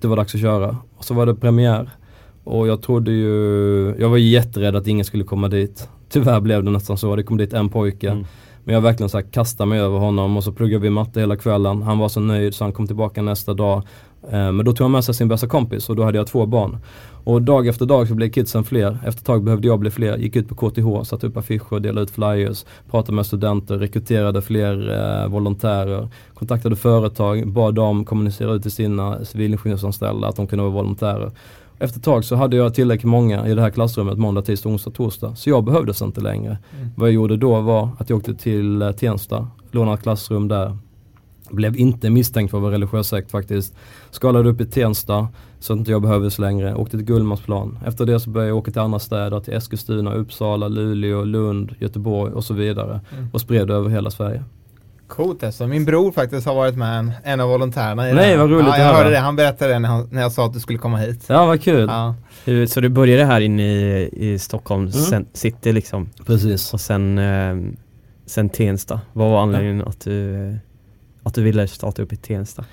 [0.00, 0.76] det var dags att köra.
[0.96, 1.90] Och så var det premiär.
[2.44, 5.88] Och jag trodde ju, jag var jätterädd att ingen skulle komma dit.
[6.10, 8.10] Tyvärr blev det nästan så, det kom dit en pojke.
[8.10, 8.24] Mm.
[8.64, 11.36] Men jag verkligen så här kastade mig över honom och så pluggade vi matte hela
[11.36, 11.82] kvällen.
[11.82, 13.82] Han var så nöjd så han kom tillbaka nästa dag.
[14.22, 16.46] Eh, men då tog han med sig sin bästa kompis och då hade jag två
[16.46, 16.78] barn.
[17.24, 18.98] Och dag efter dag så blev kidsen fler.
[19.06, 20.16] Efter ett tag behövde jag bli fler.
[20.16, 24.90] Gick ut på KTH, satte upp affischer, delade ut flyers, pratade med studenter, rekryterade fler
[24.90, 30.72] eh, volontärer, kontaktade företag, bad dem kommunicera ut till sina civilingenjörsanställda att de kunde vara
[30.72, 31.30] volontärer.
[31.82, 34.90] Efter ett tag så hade jag tillräckligt många i det här klassrummet måndag, tisdag, onsdag,
[34.90, 35.34] torsdag.
[35.36, 36.58] Så jag behövdes inte längre.
[36.76, 36.90] Mm.
[36.96, 40.76] Vad jag gjorde då var att jag åkte till eh, Tensta, lånade ett klassrum där.
[41.50, 43.74] Blev inte misstänkt för att vara religiös sekt faktiskt.
[44.10, 46.74] Skalade upp i Tensta så att inte jag behövdes längre.
[46.74, 47.78] Åkte till Gullmarsplan.
[47.86, 52.32] Efter det så började jag åka till andra städer, till Eskilstuna, Uppsala, Luleå, Lund, Göteborg
[52.32, 53.00] och så vidare.
[53.12, 53.28] Mm.
[53.32, 54.44] Och spred över hela Sverige.
[55.10, 55.66] Coolt alltså.
[55.66, 58.78] Min bror faktiskt har varit med en, en av volontärerna i Nej, vad roligt ja,
[58.78, 59.18] jag hörde det.
[59.18, 61.24] Han berättade det när, han, när jag sa att du skulle komma hit.
[61.26, 61.86] Ja, vad kul.
[61.90, 62.14] Ja.
[62.44, 65.26] Hur- Så du började här inne i, i Stockholm Mm.
[65.32, 66.72] city liksom Precis.
[66.74, 67.56] och sen, eh,
[68.26, 69.00] sen Tensta.
[69.12, 70.56] Vad var anledningen att, du,
[71.22, 72.64] att du ville starta upp i Tensta?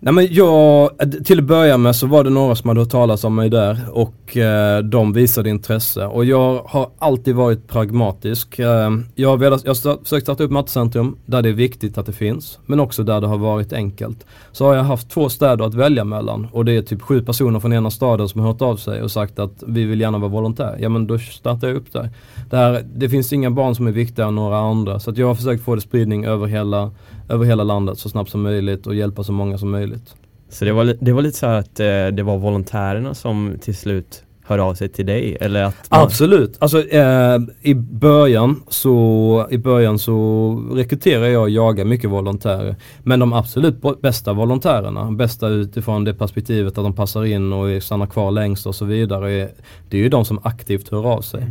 [0.00, 0.90] Nej men jag,
[1.24, 3.80] till att börja med så var det några som hade hört talas om mig där
[3.92, 8.58] och eh, de visade intresse och jag har alltid varit pragmatisk.
[8.58, 12.06] Eh, jag har, velat, jag har försökt starta upp Mattecentrum där det är viktigt att
[12.06, 14.26] det finns men också där det har varit enkelt.
[14.52, 17.60] Så har jag haft två städer att välja mellan och det är typ sju personer
[17.60, 20.30] från ena staden som har hört av sig och sagt att vi vill gärna vara
[20.30, 20.76] volontär.
[20.80, 22.10] Ja men då startar jag upp där.
[22.50, 25.34] där det finns inga barn som är viktigare än några andra så att jag har
[25.34, 26.90] försökt få det spridning över hela
[27.28, 30.14] över hela landet så snabbt som möjligt och hjälpa så många som möjligt.
[30.48, 34.22] Så det var, det var lite så att eh, det var volontärerna som till slut
[34.46, 36.00] hör av sig till dig eller att man...
[36.00, 42.76] Absolut, alltså eh, i början så i början så rekryterar jag och jagar mycket volontärer.
[43.02, 48.06] Men de absolut bästa volontärerna, bästa utifrån det perspektivet att de passar in och stannar
[48.06, 49.48] kvar längst och så vidare.
[49.88, 51.46] Det är ju de som aktivt hör av sig.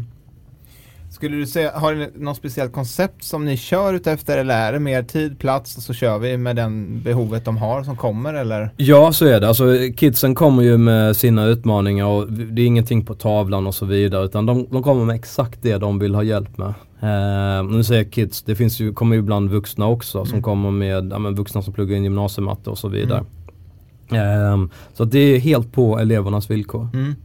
[1.26, 4.80] Skulle du säga, har ni något speciellt koncept som ni kör utefter eller är det
[4.80, 8.70] mer tid, plats och så kör vi med den behovet de har som kommer eller?
[8.78, 9.66] Ja så är det, alltså
[9.98, 14.26] kidsen kommer ju med sina utmaningar och det är ingenting på tavlan och så vidare
[14.26, 16.74] utan de, de kommer med exakt det de vill ha hjälp med.
[17.04, 20.28] Uh, nu säger jag kids, det finns ju, kommer ju ibland vuxna också mm.
[20.28, 23.26] som kommer med ja, men vuxna som pluggar in gymnasiematte och så vidare.
[24.12, 24.62] Mm.
[24.62, 26.90] Uh, så det är helt på elevernas villkor.
[26.94, 27.16] Mm.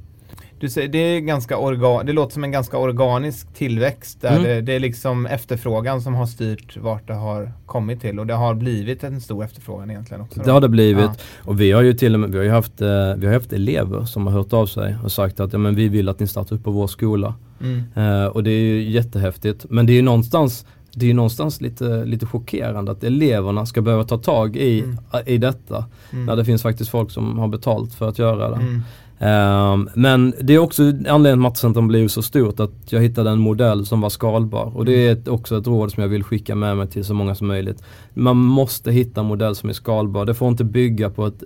[0.61, 4.43] Du säger, det, är ganska organ, det låter som en ganska organisk tillväxt där mm.
[4.43, 8.35] det, det, är liksom efterfrågan som har styrt vart det har kommit till och det
[8.35, 10.41] har blivit en stor efterfrågan egentligen också.
[10.45, 11.15] Det har det blivit ja.
[11.45, 13.53] och vi har ju till och med vi har ju haft, eh, vi har haft
[13.53, 16.27] elever som har hört av sig och sagt att ja, men vi vill att ni
[16.27, 17.35] startar upp på vår skola.
[17.61, 17.85] Mm.
[17.97, 22.05] Uh, och det är ju jättehäftigt men det är ju någonstans det är någonstans lite,
[22.05, 24.97] lite chockerande att eleverna ska behöva ta tag i, mm.
[25.27, 25.85] i detta.
[26.13, 26.27] Mm.
[26.27, 28.83] När det finns faktiskt folk som har betalt för att göra det.
[29.23, 33.31] Um, men det är också anledningen till att Mattecentrum blev så stort att jag hittade
[33.31, 36.25] en modell som var skalbar och det är ett, också ett råd som jag vill
[36.25, 37.83] skicka med mig till så många som möjligt.
[38.15, 40.25] Man måste hitta en modell som är skalbar.
[40.25, 41.43] Det får inte bygga på att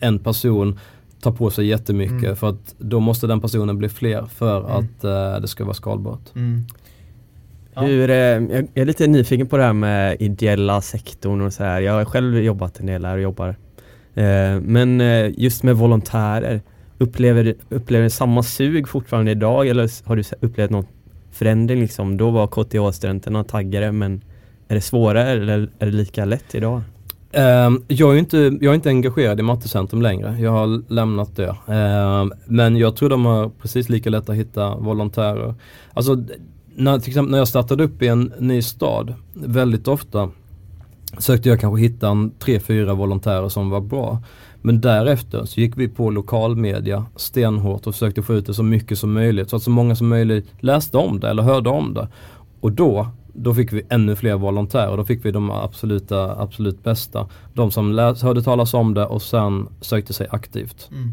[0.00, 0.78] en person
[1.20, 2.36] tar på sig jättemycket mm.
[2.36, 4.72] för att då måste den personen bli fler för mm.
[4.72, 6.34] att uh, det ska vara skalbart.
[6.34, 6.64] Mm.
[7.74, 7.82] Ja.
[7.82, 11.80] Hur, eh, jag är lite nyfiken på det här med ideella sektorn och så här.
[11.80, 13.48] Jag har själv jobbat en del här och jobbar.
[14.14, 16.60] Eh, men eh, just med volontärer
[16.98, 20.86] Upplever, upplever du samma sug fortfarande idag eller har du upplevt någon
[21.32, 22.16] förändring liksom?
[22.16, 24.22] Då var KTH-studenterna taggare men
[24.68, 26.82] är det svårare eller är det lika lätt idag?
[27.32, 30.36] Um, jag, är inte, jag är inte engagerad i Mattecentrum längre.
[30.40, 31.56] Jag har lämnat det.
[31.66, 35.54] Um, men jag tror de har precis lika lätt att hitta volontärer.
[35.92, 36.24] Alltså,
[36.74, 40.30] när, till exempel när jag startade upp i en ny stad, väldigt ofta
[41.18, 44.22] sökte jag kanske hitta en tre, fyra volontärer som var bra.
[44.62, 48.98] Men därefter så gick vi på lokalmedia stenhårt och försökte få ut det så mycket
[48.98, 52.08] som möjligt så att så många som möjligt läste om det eller hörde om det.
[52.60, 54.96] Och då, då fick vi ännu fler volontärer.
[54.96, 57.28] Då fick vi de absoluta, absolut bästa.
[57.54, 60.90] De som läs, hörde talas om det och sen sökte sig aktivt.
[60.92, 61.12] Mm.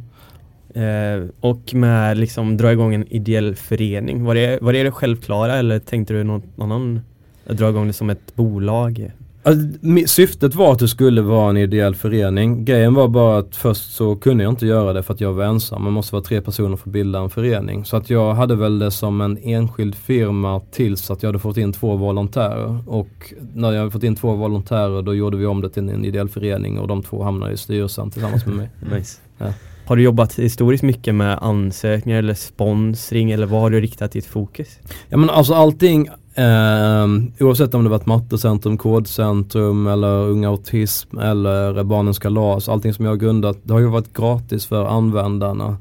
[0.75, 5.55] Eh, och med liksom dra igång en ideell förening, var det, var det det självklara
[5.55, 7.01] eller tänkte du någon annan
[7.47, 9.11] dra igång det som ett bolag?
[9.45, 12.65] Alltså, syftet var att det skulle vara en ideell förening.
[12.65, 15.43] Grejen var bara att först så kunde jag inte göra det för att jag var
[15.43, 15.83] ensam.
[15.83, 17.85] Man måste vara tre personer för att bilda en förening.
[17.85, 21.57] Så att jag hade väl det som en enskild firma tills att jag hade fått
[21.57, 22.77] in två volontärer.
[22.87, 26.05] Och när jag hade fått in två volontärer då gjorde vi om det till en
[26.05, 28.69] ideell förening och de två hamnade i styrelsen tillsammans med mig.
[28.97, 29.21] nice.
[29.37, 29.53] Ja.
[29.85, 34.25] Har du jobbat historiskt mycket med ansökningar eller sponsring eller vad har du riktat ditt
[34.25, 34.79] fokus?
[35.09, 37.07] Ja men alltså allting Eh,
[37.39, 42.69] oavsett om det varit mattecentrum, kodcentrum eller Unga Autism eller Barnens Kalas.
[42.69, 45.77] Allting som jag har grundat, det har ju varit gratis för användarna.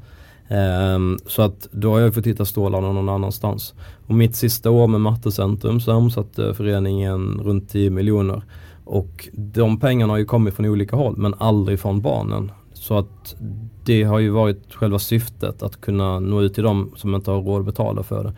[0.49, 3.75] Eh, så att då har jag fått hitta stålarna någon annanstans.
[4.07, 8.43] Och mitt sista år med Mattecentrum så omsatte eh, föreningen runt 10 miljoner.
[8.85, 12.53] Och de pengarna har ju kommit från olika håll men aldrig från barnen.
[12.73, 13.37] Så att
[13.85, 17.43] det har ju varit själva syftet att kunna nå ut till dem som inte har
[17.43, 18.33] råd att betala för det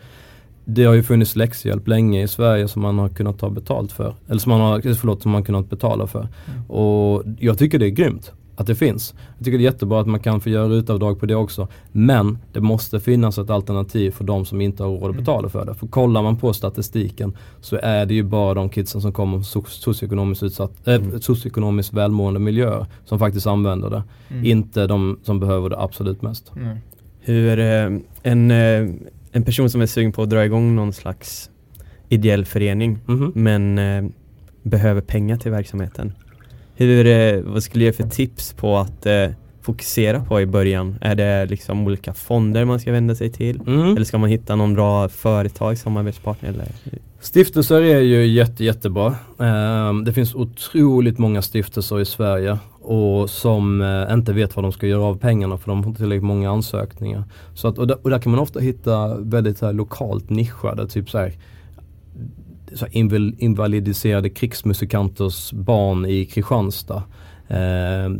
[0.69, 4.15] det har ju funnits läxhjälp länge i Sverige som man har kunnat ta betalt för.
[4.27, 6.19] Eller som man har, förlåt, som man kunnat betala för.
[6.19, 6.71] Mm.
[6.71, 9.13] Och jag tycker det är grymt att det finns.
[9.37, 11.67] Jag tycker det är jättebra att man kan få göra utavdrag på det också.
[11.91, 15.17] Men det måste finnas ett alternativ för de som inte har råd att mm.
[15.17, 15.73] betala för det.
[15.73, 19.63] För kollar man på statistiken så är det ju bara de kidsen som kommer från
[19.63, 24.03] socioekonomiskt, utsatt, äh, socioekonomiskt välmående miljöer som faktiskt använder det.
[24.29, 24.45] Mm.
[24.45, 26.51] Inte de som behöver det absolut mest.
[26.55, 26.77] Mm.
[27.19, 28.89] Hur eh, en eh,
[29.31, 31.49] en person som är sugen på att dra igång någon slags
[32.09, 33.31] ideell förening mm -hmm.
[33.35, 34.11] men eh,
[34.63, 36.13] behöver pengar till verksamheten.
[36.75, 39.29] Hur, eh, vad skulle du ge för tips på att eh,
[39.67, 40.95] fokusera på i början?
[41.01, 43.61] Är det liksom olika fonder man ska vända sig till?
[43.67, 43.95] Mm.
[43.95, 46.49] Eller ska man hitta någon bra företag, samarbetspartner?
[46.49, 46.67] Eller?
[47.19, 49.15] Stiftelser är ju jätte, jättebra.
[49.39, 54.71] Ehm, det finns otroligt många stiftelser i Sverige och som eh, inte vet vad de
[54.71, 57.23] ska göra av pengarna för de har inte tillräckligt många ansökningar.
[57.53, 61.09] Så att, och, där, och där kan man ofta hitta väldigt här, lokalt nischade, typ
[61.09, 61.33] så här,
[62.73, 62.85] så
[63.37, 67.03] invalidiserade krigsmusikanters barn i Kristianstad.
[67.47, 68.11] Eh,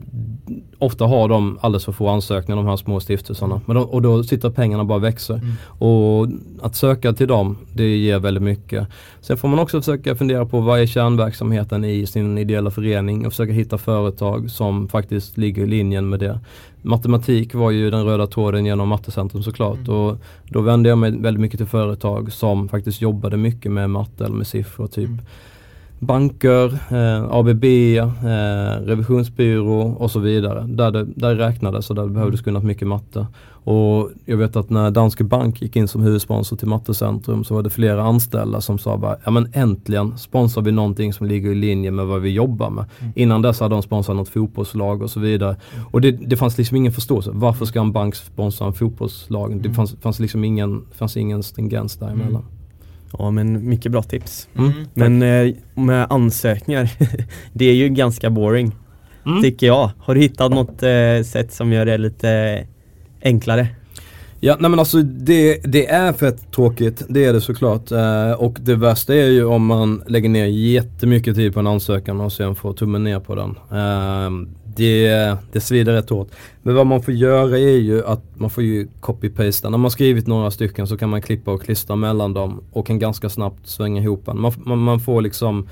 [0.78, 3.62] ofta har de alldeles för få ansökningar de här små stiftelserna.
[3.66, 5.42] Men de, och då sitter pengarna bara växer.
[5.68, 6.28] Och
[6.62, 8.88] att söka till dem, det ger väldigt mycket.
[9.22, 13.34] Sen får man också försöka fundera på vad är kärnverksamheten i sin ideella förening och
[13.34, 16.40] försöka hitta företag som faktiskt ligger i linjen med det.
[16.82, 21.42] Matematik var ju den röda tråden genom Mattecentrum såklart och då vände jag mig väldigt
[21.42, 24.88] mycket till företag som faktiskt jobbade mycket med matte eller med siffror.
[24.88, 25.10] Typ
[26.00, 27.64] banker, eh, ABB,
[27.98, 30.66] eh, revisionsbyrå och så vidare.
[30.68, 33.28] Där det, där det räknades och där det behövdes kunnat mycket matte.
[33.70, 37.62] Och jag vet att när Danske Bank gick in som huvudsponsor till Mattecentrum så var
[37.64, 41.56] det flera anställda som sa bara, ja men äntligen sponsrar vi någonting som ligger i
[41.56, 42.86] linje med vad vi jobbar med.
[43.16, 45.56] Innan dess hade de sponsrat något fotbollslag och så vidare.
[45.92, 47.32] Och det, det fanns liksom ingen förståelse.
[47.34, 49.62] Varför ska en bank sponsra en fotbollslag?
[49.62, 52.44] Det fanns, fanns liksom ingen, fanns ingen stringens däremellan.
[53.18, 54.48] Ja men mycket bra tips.
[54.58, 54.72] Mm.
[54.94, 56.92] Men eh, med ansökningar,
[57.54, 58.72] det är ju ganska boring.
[59.26, 59.42] Mm.
[59.42, 59.92] Tycker jag.
[60.00, 62.64] Har du hittat något eh, sätt som gör det lite
[63.22, 63.68] enklare?
[64.40, 67.92] Ja, nej men alltså det, det är fett tråkigt, det är det såklart.
[67.92, 72.22] Eh, och det värsta är ju om man lägger ner jättemycket tid på en ansökan
[72.22, 73.50] och sen får tummen ner på den.
[73.72, 74.30] Eh,
[74.78, 76.28] det, det svider rätt hårt.
[76.62, 79.70] Men vad man får göra är ju att man får ju copy-pasta.
[79.70, 83.00] När man skrivit några stycken så kan man klippa och klistra mellan dem och kan
[83.00, 84.42] ganska snabbt svänga ihop en.
[84.42, 85.68] Man, man, man får liksom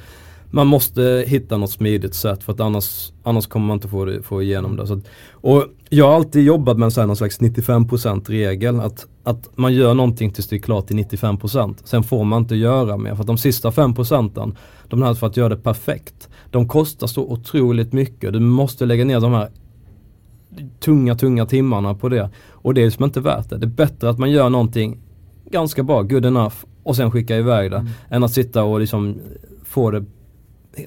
[0.51, 4.23] man måste hitta något smidigt sätt för att annars, annars kommer man inte få, det,
[4.23, 4.87] få igenom det.
[4.87, 8.79] Så att, och jag har alltid jobbat med en sån någon slags 95% regel.
[8.79, 11.75] Att, att man gör någonting tills det är klart till 95%.
[11.83, 13.15] Sen får man inte göra mer.
[13.15, 14.55] För att de sista 5%
[14.87, 16.29] de här för att göra det perfekt.
[16.55, 18.33] De kostar så otroligt mycket.
[18.33, 19.49] Du måste lägga ner de här
[20.79, 22.29] tunga, tunga timmarna på det.
[22.49, 23.57] Och det är liksom inte värt det.
[23.57, 24.97] Det är bättre att man gör någonting
[25.51, 27.85] ganska bra, good enough och sen skicka iväg det.
[28.09, 29.15] Än att sitta och liksom
[29.63, 30.05] få det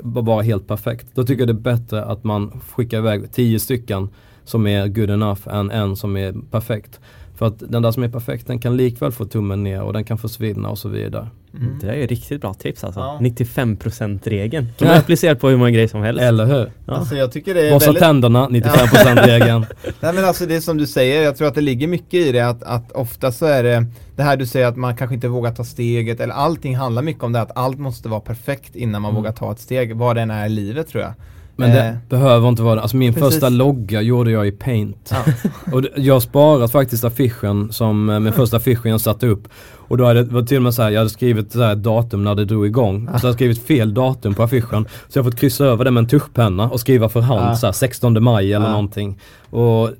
[0.03, 1.07] vara helt perfekt.
[1.15, 4.09] Då tycker jag det är bättre att man skickar iväg tio stycken
[4.45, 7.01] som är good enough än en som är perfekt.
[7.35, 10.05] För att den där som är perfekt den kan likväl få tummen ner och den
[10.05, 11.29] kan försvinna och så vidare.
[11.53, 13.01] Det där är riktigt bra tips alltså.
[13.01, 13.19] Ja.
[13.21, 14.67] 95% regeln.
[14.79, 16.23] Kan man applicera på hur många grejer som helst.
[16.23, 16.71] Eller hur?
[16.87, 16.95] Ja.
[16.95, 18.03] Alltså jag tycker det är Borsta väldigt...
[18.03, 19.67] tänderna, 95% regeln.
[20.01, 22.33] Nej men alltså det är som du säger, jag tror att det ligger mycket i
[22.33, 25.29] det att, att ofta så är det det här du säger att man kanske inte
[25.29, 29.03] vågar ta steget eller allting handlar mycket om det att allt måste vara perfekt innan
[29.03, 31.13] man vågar ta ett steg, vad det än är i livet tror jag.
[31.61, 32.81] Men det Eh, behöver inte vara det.
[32.81, 33.29] Alltså min Precis.
[33.35, 35.11] första logga gjorde jag i Paint.
[35.13, 35.33] Ja.
[35.73, 39.49] Och det- jag har sparat faktiskt affischen som, eh, min första affischen jag satte upp.
[39.89, 41.75] Och då hade det var till och med så här, jag hade skrivit så här
[41.75, 43.03] datum när det drog igång.
[43.09, 44.85] Och så hade jag skrivit fel datum på affischen.
[45.09, 47.57] Så jag har fått kryssa över det med en tuschpenna och skriva för hand Ja.
[47.57, 48.73] så här 16 maj eller Ja.
[48.73, 49.19] någonting.
[49.51, 49.91] Och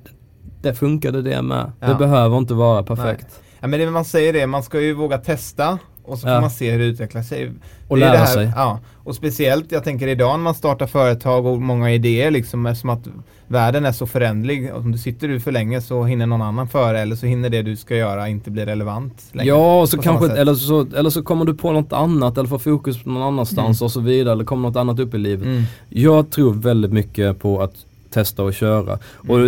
[0.61, 1.71] det funkade det med.
[1.79, 1.93] Det Ja.
[1.93, 3.27] behöver inte vara perfekt.
[3.59, 6.41] Ja men det, man säger det, man ska ju våga testa och så får Ja.
[6.41, 7.51] man se hur det utvecklar sig.
[7.87, 8.51] Och Det är lära det här, sig.
[8.55, 12.89] Ja, och speciellt jag tänker idag när man startar företag och många idéer liksom eftersom
[12.89, 13.07] att
[13.47, 14.75] världen är så förändlig.
[14.75, 17.61] Om du sitter du för länge så hinner någon annan före eller så hinner det
[17.61, 19.49] du ska göra inte bli relevant längre.
[19.49, 23.03] Ja, så kanske, eller så, eller så kommer du på något annat eller får fokus
[23.03, 24.31] på någon annanstans och så vidare.
[24.31, 25.45] Eller kommer något annat upp i livet.
[25.45, 25.63] Mm.
[25.89, 27.73] Jag tror väldigt mycket på att
[28.09, 28.99] testa och köra.
[29.15, 29.39] Och,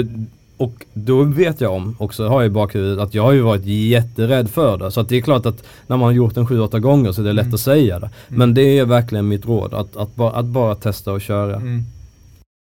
[0.62, 3.66] och då vet jag om, också har jag i bakhuvudet, att jag har ju varit
[3.66, 4.92] jätterädd för det.
[4.92, 7.26] Så att det är klart att när man har gjort en 7-8 gånger så är
[7.26, 8.10] det lätt att säga det.
[8.28, 11.56] Men det är verkligen mitt råd, att, att, bara, att bara testa och köra.
[11.56, 11.84] Mm.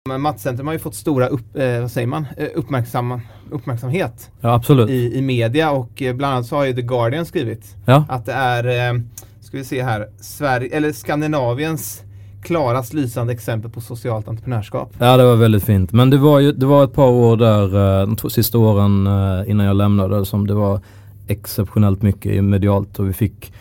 [0.09, 2.27] Men Mattcentrum har ju fått stora upp, eh, vad säger man?
[2.37, 6.83] Eh, uppmärksamma, uppmärksamhet Ja, i, i media och eh, bland annat så har ju The
[6.83, 8.05] Guardian skrivit Ja.
[8.09, 9.01] att det är, eh,
[9.41, 12.03] ska vi se här, Sverige, eller Skandinaviens
[12.43, 14.93] klarast lysande exempel på socialt entreprenörskap.
[14.99, 15.93] Ja det var väldigt fint.
[15.93, 19.07] Men det var ju det var ett par år där, eh, de två sista åren
[19.07, 20.81] eh, innan jag lämnade som det var
[21.27, 23.53] exceptionellt mycket medialt och vi fick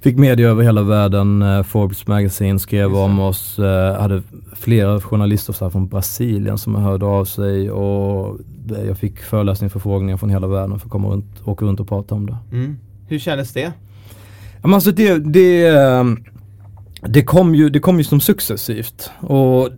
[0.00, 3.58] Fick media över hela världen, eh, Forbes Magazine skrev Just om oss,
[3.98, 4.22] hade
[4.56, 8.38] flera journalister så från Brasilien som hörde av sig och
[8.86, 12.26] jag fick föreläsningsförfrågningar från hela världen för att komma runt, åka runt och prata om
[12.26, 12.36] det.
[12.52, 12.76] Mm.
[13.08, 13.72] Hur kändes det?
[14.62, 15.66] Alltså det, det,
[17.00, 19.10] det, kom ju, det kom ju som successivt.
[19.20, 19.70] Och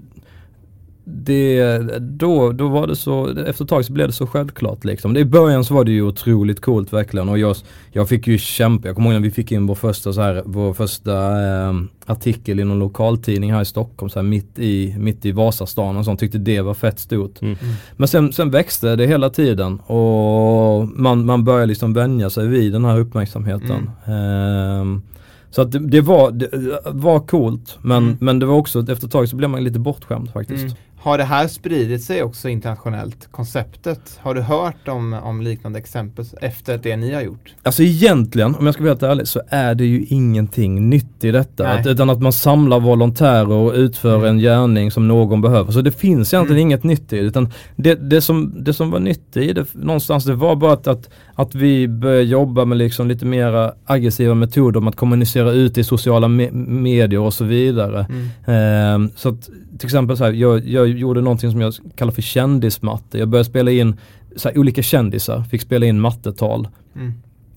[1.04, 5.16] det, då, då var det så, efter ett tag så blev det så självklart liksom.
[5.16, 7.56] I början så var det ju otroligt coolt verkligen och jag,
[7.92, 10.42] jag fick ju kämpa, jag kommer ihåg när vi fick in vår första så här,
[10.46, 11.74] vår första eh,
[12.06, 16.04] artikel i någon lokaltidning här i Stockholm så här mitt i, mitt i Vasastan och
[16.04, 17.42] sånt, tyckte det var fett stort.
[17.42, 17.56] Mm.
[17.96, 22.72] Men sen, sen växte det hela tiden och man, man började liksom vänja sig vid
[22.72, 23.90] den här uppmärksamheten.
[24.06, 25.02] Ehm,
[25.50, 26.48] så att det, det, var, det
[26.84, 28.16] var coolt men, Mm.
[28.20, 30.62] men det var också, efter ett tag så blev man lite bortskämd faktiskt.
[30.64, 30.76] Mm.
[31.02, 34.18] Har det här spridit sig också internationellt, konceptet?
[34.22, 37.54] Har du hört om, om liknande exempel efter det ni har gjort?
[37.62, 41.30] Alltså egentligen, om jag ska vara helt ärlig, så är det ju ingenting nytt i
[41.30, 41.68] detta.
[41.68, 44.28] Att, utan att man samlar volontärer och utför Mm.
[44.28, 45.72] en gärning som någon behöver.
[45.72, 46.68] Så det finns egentligen Mm.
[46.68, 47.22] inget nytt i det.
[47.22, 50.86] Utan det, det, som, det som var nytt i det någonstans, det var bara att,
[50.86, 55.78] att, att vi började jobba med liksom lite mer aggressiva metoder om att kommunicera ut
[55.78, 58.06] i sociala me- medier och så vidare.
[58.08, 58.28] Mm.
[58.46, 62.22] Ehm, så att till exempel så här, jag, jag gjorde någonting som jag kallar för
[62.22, 63.18] kändismatte.
[63.18, 63.96] Jag började spela in
[64.36, 66.68] så här, olika kändisar, fick spela in mattetal.
[66.96, 67.12] Mm.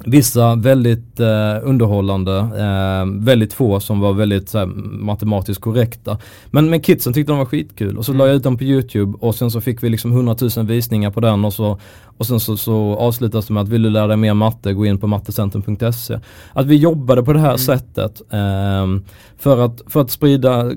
[0.05, 1.27] Vissa väldigt eh,
[1.63, 6.17] underhållande, eh, väldigt få som var väldigt så här, matematiskt korrekta.
[6.51, 8.19] Men, men kidsen tyckte de var skitkul och så Mm.
[8.19, 11.11] la jag ut dem på Youtube och sen så fick vi liksom 100 000 visningar
[11.11, 11.79] på den och så
[12.17, 14.85] och sen så, så avslutas det med att vill du lära dig mer matte, gå
[14.85, 16.19] in på mattecentrum.se.
[16.53, 17.57] Att vi jobbade på det här Mm.
[17.57, 19.03] sättet ehm,
[19.37, 20.71] för, att, för att sprida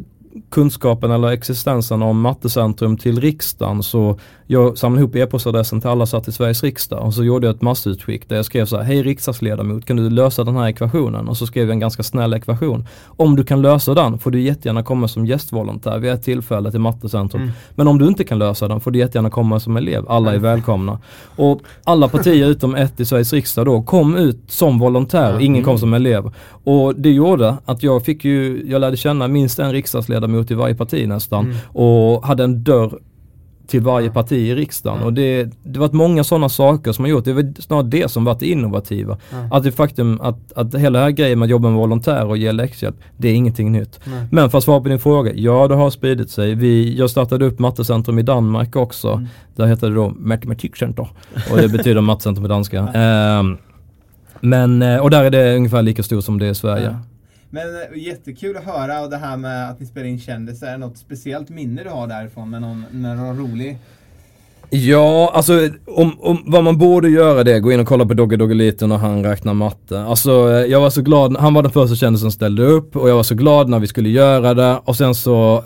[0.50, 6.28] kunskapen eller existensen om Mattecentrum till riksdagen så jag samlade ihop e-postadressen till alla satt
[6.28, 9.02] i Sveriges riksdag och så gjorde jag ett massutskick där jag skrev så här, hej
[9.02, 11.28] riksdagsledamot kan du lösa den här ekvationen?
[11.28, 12.86] Och så skrev jag en ganska snäll ekvation.
[13.06, 16.80] Om du kan lösa den får du jättegärna komma som gästvolontär vid ett tillfälle till
[16.80, 17.42] Mattecentrum.
[17.42, 17.54] Mm.
[17.74, 20.04] Men om du inte kan lösa den får du jättegärna komma som elev.
[20.08, 20.42] Alla är Mm.
[20.42, 20.98] välkomna.
[21.36, 25.70] Och alla partier utom ett i Sveriges riksdag då kom ut som volontär, ingen kom
[25.70, 25.78] Mm.
[25.78, 26.32] som elev.
[26.64, 29.72] Och det gjorde att jag fick ju, jag lärde känna minst en
[30.26, 31.56] riksdagsledamot i varje parti nästan Mm.
[31.72, 32.98] och hade en dörr
[33.68, 34.98] till varje parti i riksdagen.
[35.00, 35.06] Ja.
[35.06, 38.24] Och det, det var många sådana saker som har gjort, det var snarare det som
[38.24, 39.18] varit det innovativa.
[39.30, 39.56] Ja.
[39.56, 42.36] Att det faktum att, att hela det här grejen med att jobba med volontärer och
[42.36, 44.00] ge läxhjälp, det är ingenting nytt.
[44.04, 44.26] Nej.
[44.30, 46.54] Men för att svara på din fråga, ja det har spridit sig.
[46.54, 49.08] Vi, jag startade upp Mattecentrum i Danmark också.
[49.12, 49.26] Mm.
[49.56, 51.08] Där heter det då Matematikcenter
[51.50, 52.88] och det betyder Mattecentrum på danska.
[52.94, 53.56] Ehm,
[54.40, 56.84] men, eh, och där är det ungefär lika stort som det är i Sverige.
[56.84, 57.15] Ja.
[57.50, 60.66] Men eh, jättekul att höra och det här med att ni spelar in kändisar.
[60.66, 63.78] Är det något speciellt minne du har därifrån med någon, med någon rolig?
[64.70, 68.36] Ja, alltså om, om, vad man borde göra det, gå in och kolla på Dogge
[68.36, 70.00] Doggeliten och han räknar matte.
[70.00, 73.10] Alltså eh, jag var så glad, han var den första kändisen som ställde upp och
[73.10, 75.64] jag var så glad när vi skulle göra det och sen så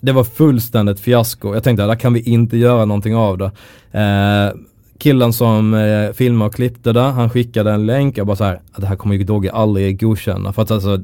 [0.00, 1.54] det var fullständigt fiasko.
[1.54, 3.50] Jag tänkte, där kan vi inte göra någonting av det.
[3.92, 4.60] Eh,
[4.98, 8.18] killen som eh, filmade och klippte det, han skickade en länk.
[8.18, 10.52] Jag bara så här, det här kommer ju Dogge aldrig godkänna.
[10.52, 10.98] För att alltså,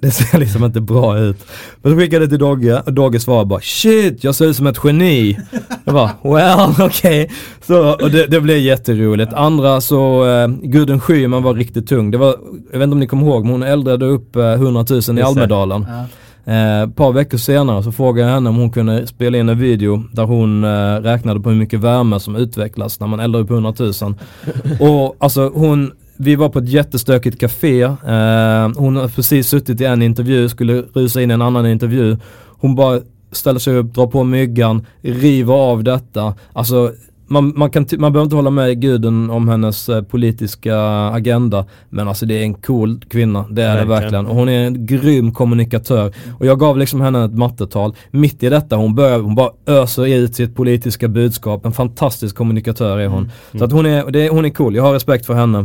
[0.00, 1.36] det ser liksom inte bra ut.
[1.82, 4.56] Men så skickade jag det till Dogge och Dogge svarade bara Shit, jag ser ut
[4.56, 5.38] som ett geni.
[5.84, 7.30] Jag bara, well, okej.
[7.66, 9.32] Så, och det, det blev jätteroligt.
[9.32, 12.10] Andra så, eh, Gudrun Schyman var riktigt tung.
[12.10, 12.36] Det var,
[12.72, 15.22] jag vet inte om ni kommer ihåg, men hon eldrade upp eh, 100 000 i.
[15.22, 15.86] Almedalen.
[15.88, 16.04] Ja.
[16.44, 19.58] Eh, ett par veckor senare så frågade jag henne om hon kunde spela in en
[19.58, 23.50] video där hon eh, räknade på hur mycket värme som utvecklas när man eldar upp
[23.50, 23.92] 100 000.
[24.80, 27.82] och alltså hon, vi var på ett jättestökigt café.
[27.82, 32.16] Eh, hon har precis suttit i en intervju, skulle rusa in i en annan intervju.
[32.46, 33.00] Hon bara
[33.32, 36.34] ställer sig upp, drar på myggan, river av detta.
[36.52, 36.92] Alltså
[37.26, 42.08] man, man, kan man behöver inte hålla med guden om hennes eh, politiska agenda men
[42.08, 43.88] alltså det är en cool kvinna, det är det Verkligen.
[43.88, 44.26] verkligen.
[44.26, 46.12] Och hon är en grym kommunikatör.
[46.38, 47.94] Och jag gav liksom henne ett mattetal.
[48.10, 51.66] Mitt i detta, hon, börjar, hon bara öser ut sitt politiska budskap.
[51.66, 53.30] En fantastisk kommunikatör är hon.
[53.58, 55.58] Så att hon är, det, hon är cool, jag har respekt för henne.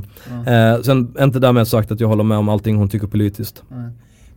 [0.47, 3.64] Eh, sen inte därmed sagt att jag håller med om allting hon tycker politiskt.
[3.70, 3.89] Nej.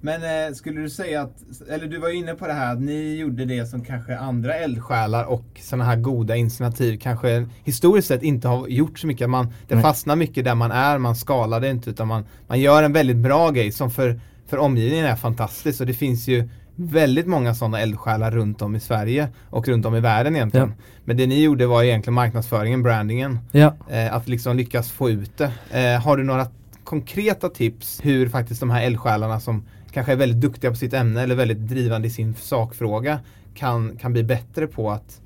[0.05, 2.80] Men eh, skulle du säga att, eller du var ju inne på det här att
[2.80, 8.22] ni gjorde det som kanske andra eldsjälar och sådana här goda initiativ kanske historiskt sett
[8.22, 9.30] inte har gjort så mycket.
[9.30, 9.82] Man, det Nej.
[9.82, 13.16] fastnar mycket där man är, man skalar det inte utan man, man gör en väldigt
[13.16, 17.80] bra grej som för, för omgivningen är fantastiskt och det finns ju väldigt många sådana
[17.80, 20.68] eldsjälar runt om i Sverige och runt om i världen egentligen.
[20.78, 20.84] Ja.
[21.05, 23.38] Men det ni gjorde var egentligen marknadsföringen, brandingen.
[23.53, 23.74] Ja.
[23.90, 25.53] Eh, att liksom lyckas få ut det.
[25.70, 26.46] Eh, har du några
[26.84, 31.22] konkreta tips hur faktiskt de här eldsjälarna som kanske är väldigt duktiga på sitt ämne
[31.22, 33.18] eller väldigt drivande i sin sakfråga
[33.55, 35.20] kan, kan bli bättre på att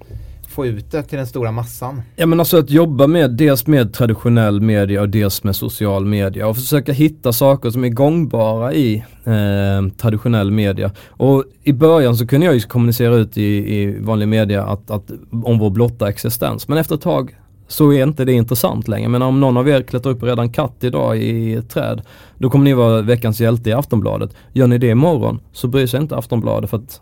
[0.49, 2.03] få ut det till den stora massan?
[2.17, 6.47] Ja men alltså att jobba med dels med traditionell media och dels med social media
[6.47, 10.91] och försöka hitta saker som är gångbara i eh, traditionell media.
[11.09, 15.11] Och i början så kunde jag ju kommunicera ut i, i vanlig media att, att,
[15.45, 16.69] om vår blotta existens.
[16.69, 17.37] Men efter ett tag
[17.69, 19.09] så är inte det intressant längre.
[19.09, 22.03] Men om någon av er klättrar upp redan katt idag i ett träd,
[22.39, 24.31] då kommer ni vara veckans hjälte i Aftonbladet.
[24.53, 27.01] Gör ni det imorgon så bryr sig inte Aftonbladet för att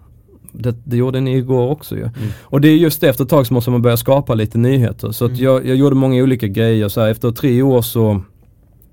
[0.52, 2.08] det, det gjorde ni igår också ju.
[2.42, 5.10] Och det är just det, efter ett tag så måste man börja skapa lite nyheter.
[5.12, 5.44] Så att Mm.
[5.44, 6.88] jag, jag gjorde många olika grejer.
[6.88, 8.20] Så här, efter tre år så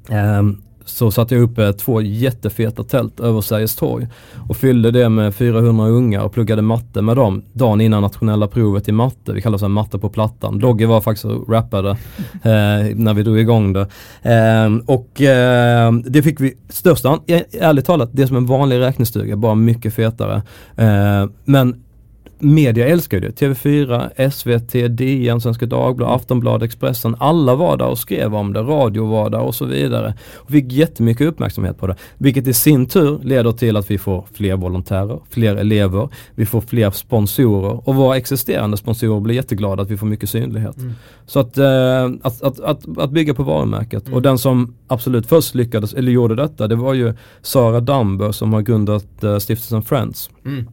[0.09, 0.61] ehm,
[0.91, 4.07] så satte jag upp eh, två jättefeta tält över Sergels torg
[4.49, 8.87] och fyllde det med 400 ungar och pluggade matte med dem dagen innan nationella provet
[8.87, 9.33] i matte.
[9.33, 10.59] Vi kallar det matte på plattan.
[10.59, 11.89] Dogge var faktiskt och rappade
[12.33, 13.87] eh, när vi drog igång det.
[14.21, 17.19] Ehm, och eh, det fick vi största,
[17.59, 20.41] ärligt talat, det är som en vanlig räknestuga, bara mycket fetare.
[20.75, 21.83] Eh, men
[22.41, 23.45] media älskar ju det.
[23.45, 27.15] TV4, SVT, DN, Svenska Dagbladet, Aftonbladet, Expressen.
[27.19, 28.59] Alla var där och skrev om det.
[28.59, 30.13] Radio var där och så vidare.
[30.35, 31.95] Och fick jättemycket uppmärksamhet på det.
[32.17, 36.61] Vilket i sin tur leder till att vi får fler volontärer, fler elever, vi får
[36.61, 40.77] fler sponsorer och våra existerande sponsorer blir jätteglada att vi får mycket synlighet.
[40.77, 40.93] Mm.
[41.25, 44.05] Så att, eh, att, att, att, att bygga på varumärket.
[44.05, 44.15] Mm.
[44.15, 48.53] Och den som absolut först lyckades, eller gjorde detta, det var ju Sara Damber som
[48.53, 50.29] har grundat eh, stiftelsen Friends.
[50.45, 50.65] Mm.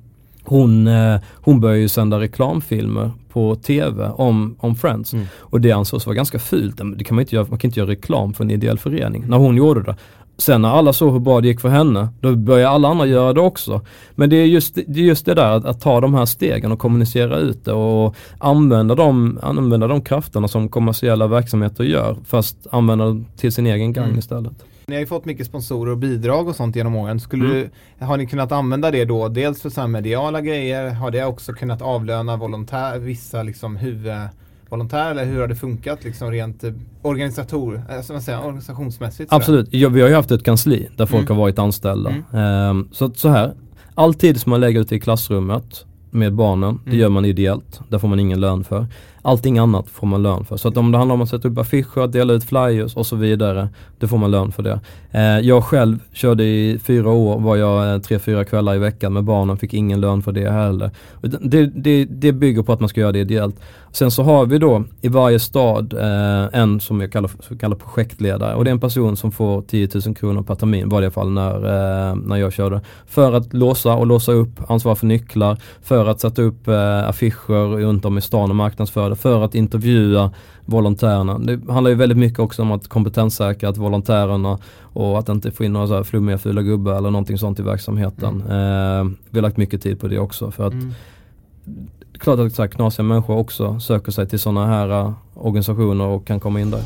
[0.49, 5.13] Hon, eh, hon började ju sända reklamfilmer på TV om, om Friends.
[5.13, 5.27] Mm.
[5.39, 6.77] Och det ansågs vara ganska fult.
[6.97, 9.25] Det kan man, inte göra, man kan inte göra reklam för en ideell förening.
[9.29, 9.97] När hon gjorde det.
[10.41, 13.33] Sen när alla såg hur bra det gick för henne, då började alla andra göra
[13.33, 13.81] det också.
[14.15, 16.73] Men det är just det, är just det där att, att ta de här stegen
[16.73, 22.17] och kommunicera ut det och använda de, använda de krafterna som kommersiella verksamheter gör.
[22.27, 24.19] Fast använda dem till sin egen gang Mm.
[24.19, 24.53] istället.
[24.89, 27.21] Ni har ju fått mycket sponsorer och bidrag och sånt genom åren.
[27.21, 27.69] Skulle Mm.
[27.99, 29.29] du, har ni kunnat använda det då?
[29.29, 35.25] Dels för så mediala grejer, har det också kunnat avlöna volontär, vissa liksom huvudvolontärer eller
[35.25, 36.73] hur har det funkat liksom rent eh,
[37.03, 39.33] organisator, som man säger, organisationsmässigt?
[39.33, 41.37] Absolut, ja, vi har ju haft ett kansli där folk Mm.
[41.37, 42.15] har varit anställda.
[42.35, 43.53] Ehm, så, att så här,
[43.95, 47.01] all tid som man lägger ut i klassrummet med barnen, det Mm.
[47.01, 47.81] gör man ideellt.
[47.89, 48.87] Där får man ingen lön för.
[49.29, 50.57] Allting annat får man lön för.
[50.57, 53.17] Så att om det handlar om att sätta upp affischer, dela ut flyers och så
[53.17, 53.69] vidare,
[53.99, 54.81] då får man lön för det.
[55.11, 59.13] Eh, jag själv körde i fyra år, var jag eh, tre, fyra kvällar i veckan
[59.13, 60.91] med barnen, fick ingen lön för det heller.
[61.21, 63.57] Det, det, det bygger på att man ska göra det ideellt.
[63.93, 67.61] Sen så har vi då i varje stad eh, en som jag kallar, som jag
[67.61, 71.01] kallar projektledare och det är en person som får 10 000 kronor per termin, var
[71.01, 72.81] det fall när, eh, när jag körde.
[73.07, 77.77] För att låsa och låsa upp, ansvara för nycklar, för att sätta upp eh, affischer
[77.77, 80.31] runt om i stan och marknadsföra det, för att intervjua
[80.65, 81.39] volontärerna.
[81.39, 85.65] Det handlar ju väldigt mycket också om att kompetenssäkra att volontärerna och att inte få
[85.65, 88.41] in några så här flummiga fula gubbar eller någonting sånt i verksamheten.
[88.41, 91.87] Eh, vi har lagt mycket tid på det också för att Mm.
[92.19, 96.27] Klart att så här knasiga människor också söker sig till sådana här uh, organisationer och
[96.27, 96.83] kan komma in där.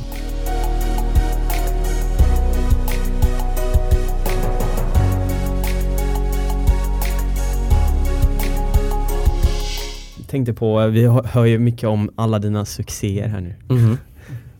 [10.26, 13.54] Tänkte på, eh, vi hör ju mycket om alla dina succéer här nu.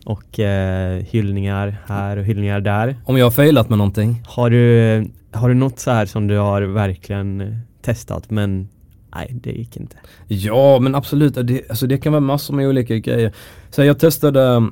[0.05, 2.95] Och eh, hyllningar här och hyllningar där.
[3.05, 4.23] Om jag har failat med någonting?
[4.27, 7.47] Har du, har du något så här som du har verkligen eh,
[7.81, 8.69] testat men
[9.15, 9.95] nej det gick inte?
[10.27, 13.33] Ja men absolut, det, alltså det kan vara massor med olika grejer.
[13.69, 14.69] Så jag testade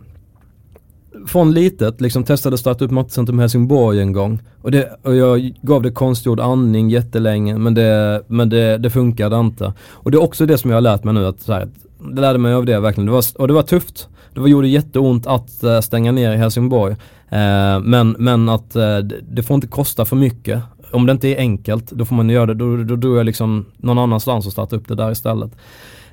[1.27, 4.39] från litet, liksom testade starta upp Mattecentrum Helsingborg en gång.
[4.61, 9.39] Och, det, och jag gav det konstgjord andning jättelänge men det, men det, det funkade
[9.39, 9.73] inte.
[9.89, 11.67] Och det är också det som jag har lärt mig nu att, så här,
[12.11, 13.05] det lärde mig av det verkligen.
[13.05, 14.07] Det var, och det var tufft.
[14.33, 16.95] Det var, gjorde jätteont att eh, stänga ner i Helsingborg.
[17.29, 20.63] Eh, men, men att eh, det, det får inte kosta för mycket.
[20.93, 22.53] Om det inte är enkelt, då får man göra det.
[22.53, 25.51] Då, då drog jag liksom någon annanstans och startade upp det där istället.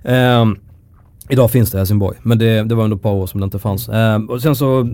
[0.03, 0.47] Eh,
[1.29, 3.45] idag finns det i Helsingborg, men det, det var under ett par år som det
[3.45, 3.89] inte fanns.
[3.89, 4.89] Eh, och sen så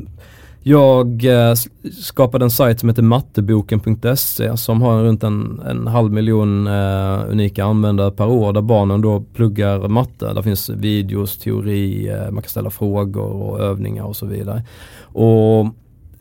[0.66, 1.54] jag eh,
[2.02, 7.64] skapade en sajt som heter matteboken.se som har runt en, en halv miljon eh, unika
[7.64, 10.32] användare per år där barnen då pluggar matte.
[10.32, 14.62] Där finns videos, teori, eh, man kan ställa frågor och övningar och så vidare.
[15.02, 15.66] Och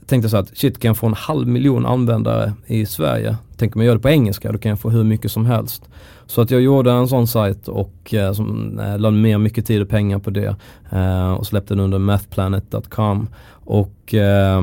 [0.06, 3.82] tänkte så att shit kan jag få en halv miljon användare i Sverige, tänk om
[3.82, 5.84] jag gör det på engelska, då kan jag få hur mycket som helst.
[6.28, 9.82] Så att jag gjorde en sån sajt och eh, som, eh, la ner mycket tid
[9.82, 10.56] och pengar på det
[10.92, 14.62] eh, och släppte den under mathplanet.com och eh,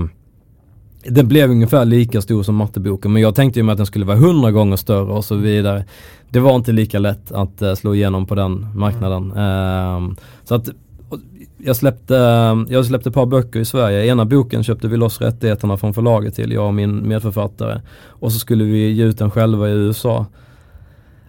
[1.05, 4.05] den blev ungefär lika stor som matteboken men jag tänkte ju mig att den skulle
[4.05, 5.85] vara hundra gånger större och så vidare.
[6.29, 9.33] Det var inte lika lätt att eh, slå igenom på den marknaden.
[9.33, 10.69] Eh, så att
[11.65, 12.15] jag släppte,
[12.69, 14.07] jag släppte ett par böcker i Sverige.
[14.07, 17.81] Ena boken köpte vi loss rättigheterna från förlaget till, jag och min medförfattare.
[18.07, 20.27] Och så skulle vi ge ut den själva i USA.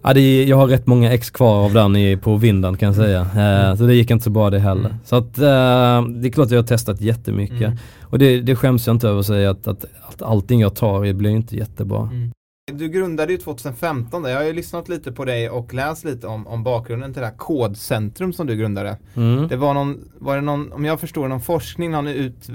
[0.04, 2.96] Ja, det, jag har rätt många ex kvar av den i, på vinden kan jag
[2.96, 3.22] säga.
[3.22, 4.90] Eh, så det gick inte så bra det heller.
[4.90, 4.98] Mm.
[5.06, 7.62] Så att eh, det är klart att jag har testat jättemycket.
[7.62, 7.78] Mm.
[8.02, 11.06] Och det, det skäms jag inte över att säga att, att, att allting jag tar
[11.06, 12.02] i blir inte jättebra.
[12.02, 12.32] Mm.
[12.72, 14.30] Du grundade ju 2015 där.
[14.30, 17.28] Jag har ju lyssnat lite på dig och läst lite om, om bakgrunden till det
[17.28, 18.98] här kodcentrum som du grundade.
[19.16, 19.48] Mm.
[19.48, 22.50] Det var någon, var det någon, om jag förstår någon forskning, någon ut,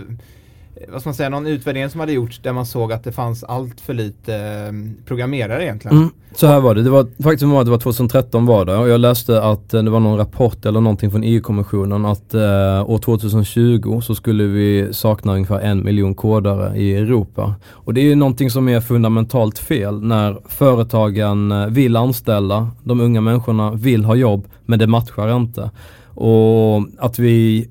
[0.77, 3.12] Eh, vad ska man säga, någon utvärdering som hade gjorts där man såg att det
[3.12, 5.97] fanns allt för lite eh, programmerare egentligen.
[5.97, 8.89] Mm, så här var det, det var faktiskt var det var 2013 var det och
[8.89, 12.99] jag läste att eh, det var någon rapport eller någonting från EU-kommissionen att eh, år
[12.99, 17.55] 2020 så skulle vi sakna ungefär en miljon kodare i Europa.
[17.70, 23.20] Och det är ju någonting som är fundamentalt fel när företagen vill anställa, de unga
[23.20, 25.70] människorna vill ha jobb men det matchar inte.
[26.14, 27.68] Och att vi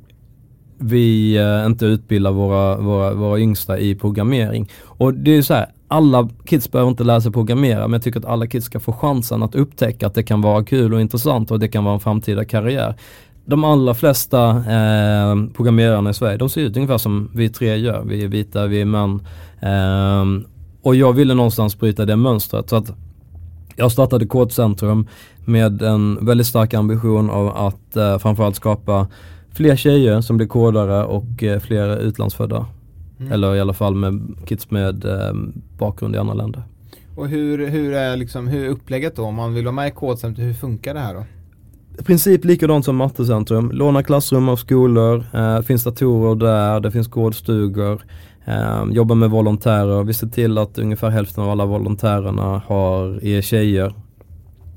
[0.77, 4.69] vi eh, inte utbildar våra, våra, våra yngsta i programmering.
[4.83, 8.19] Och det är så här, alla kids behöver inte lära sig programmera men jag tycker
[8.19, 11.51] att alla kids ska få chansen att upptäcka att det kan vara kul och intressant
[11.51, 12.95] och det kan vara en framtida karriär.
[13.45, 18.03] De allra flesta eh, programmerarna i Sverige, de ser ut ungefär som vi tre gör.
[18.05, 19.21] Vi är vita, vi är män.
[19.59, 20.49] Eh,
[20.81, 22.69] och jag ville någonstans bryta det mönstret.
[22.69, 22.91] Så att
[23.75, 25.07] jag startade Kodcentrum
[25.45, 29.07] med en väldigt stark ambition av att eh, framförallt skapa
[29.55, 32.65] fler tjejer som blir kodare och eh, fler utlandsfödda.
[33.19, 33.31] Mm.
[33.31, 35.33] Eller i alla fall med kids med eh,
[35.77, 36.63] bakgrund i andra länder.
[37.15, 39.23] Och hur, hur är liksom, hur är upplägget då?
[39.23, 41.23] Om man vill vara med i Kodcentrum, hur funkar det här då?
[41.99, 43.71] I princip likadant som Mattecentrum.
[43.71, 48.01] Låna klassrum av skolor, eh, finns datorer där, det finns kodstugor.
[48.45, 50.03] Eh, jobbar med volontärer.
[50.03, 53.93] Vi ser till att ungefär hälften av alla volontärerna har, är tjejer.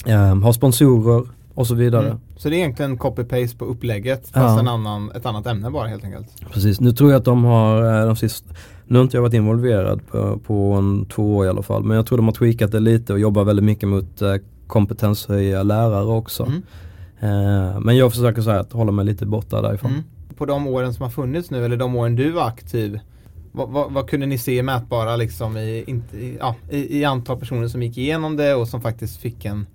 [0.07, 2.07] Eh, har sponsorer och så vidare.
[2.07, 2.19] Mm.
[2.37, 4.61] Så det är egentligen copy-paste på upplägget fast ja.
[4.61, 6.27] en annan, ett annat ämne bara helt enkelt?
[6.53, 8.55] Precis, nu tror jag att de har eh, de sista
[8.87, 11.97] nu har inte jag varit involverad på, på en två år i alla fall men
[11.97, 14.35] jag tror de har tweakat det lite och jobbar väldigt mycket mot eh,
[14.67, 16.43] kompetenshöja lärare också.
[16.43, 16.63] Mm.
[17.21, 19.91] Eh, men jag försöker så att hålla mig lite borta därifrån.
[19.91, 20.05] Mm.
[20.37, 22.99] På de åren som har funnits nu eller de åren du var aktiv
[23.53, 27.69] vad, vad, vad, kunde ni se mätbara liksom i, i, ja, i, i, antal personer
[27.69, 29.67] som gick igenom det och som faktiskt fick en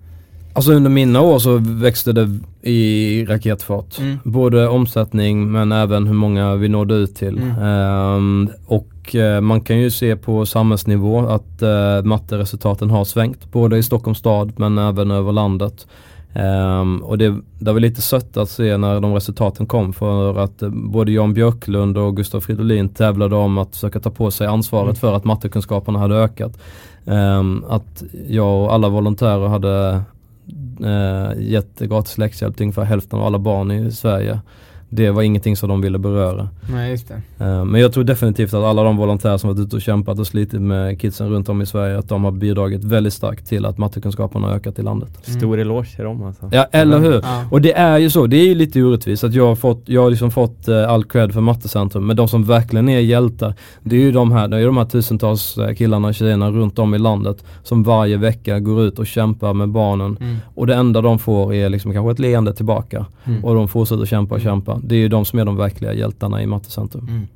[0.56, 3.98] Alltså under mina år så växte det i raketfart.
[3.98, 4.18] Mm.
[4.24, 7.38] Både omsättning men även hur många vi nådde ut till.
[7.38, 7.58] Mm.
[7.58, 13.52] Um, och uh, man kan ju se på samhällsnivå att uh, matteresultaten har svängt.
[13.52, 15.86] Både i Stockholms stad men även över landet.
[16.80, 20.62] Um, och det, det var lite sött att se när de resultaten kom för att
[20.62, 24.84] uh, både Jan Björklund och Gustav Fridolin tävlade om att försöka ta på sig ansvaret
[24.84, 24.96] mm.
[24.96, 26.58] för att mattekunskaperna hade ökat.
[27.04, 30.02] Um, att jag och alla volontärer hade
[30.84, 34.40] eh, gett gratis läxhjälp till ungefär hälften av alla barn i Sverige
[34.94, 36.48] det var ingenting som de ville beröra.
[36.70, 37.44] Nej, just det.
[37.44, 40.26] Uh, men jag tror definitivt att alla de volontärer som varit ute och kämpat och
[40.26, 43.78] slitit med kidsen runt om i Sverige, att de har bidragit väldigt starkt till att
[43.78, 45.28] mattekunskaperna har ökat i landet.
[45.28, 45.40] Mm.
[45.40, 46.48] Stor eloge till dem alltså.
[46.52, 47.20] Ja, eller hur?
[47.22, 47.44] Ja.
[47.50, 50.02] Och det är ju så, det är ju lite orättvist att jag har fått, jag
[50.02, 53.96] har liksom fått uh, all cred för Mattecentrum, men de som verkligen är hjältar, det
[53.96, 56.94] är ju de här, det är de här tusentals uh, killarna och tjejerna runt om
[56.94, 60.16] i landet som varje vecka går ut och kämpar med barnen.
[60.20, 60.36] Mm.
[60.54, 63.06] Och det enda de får är liksom kanske ett leende tillbaka.
[63.24, 63.44] Mm.
[63.44, 66.42] Och de fortsätter kämpa och kämpa det är ju de som är de verkliga hjältarna
[66.42, 67.08] i Mattecentrum.
[67.08, 67.26] Mm.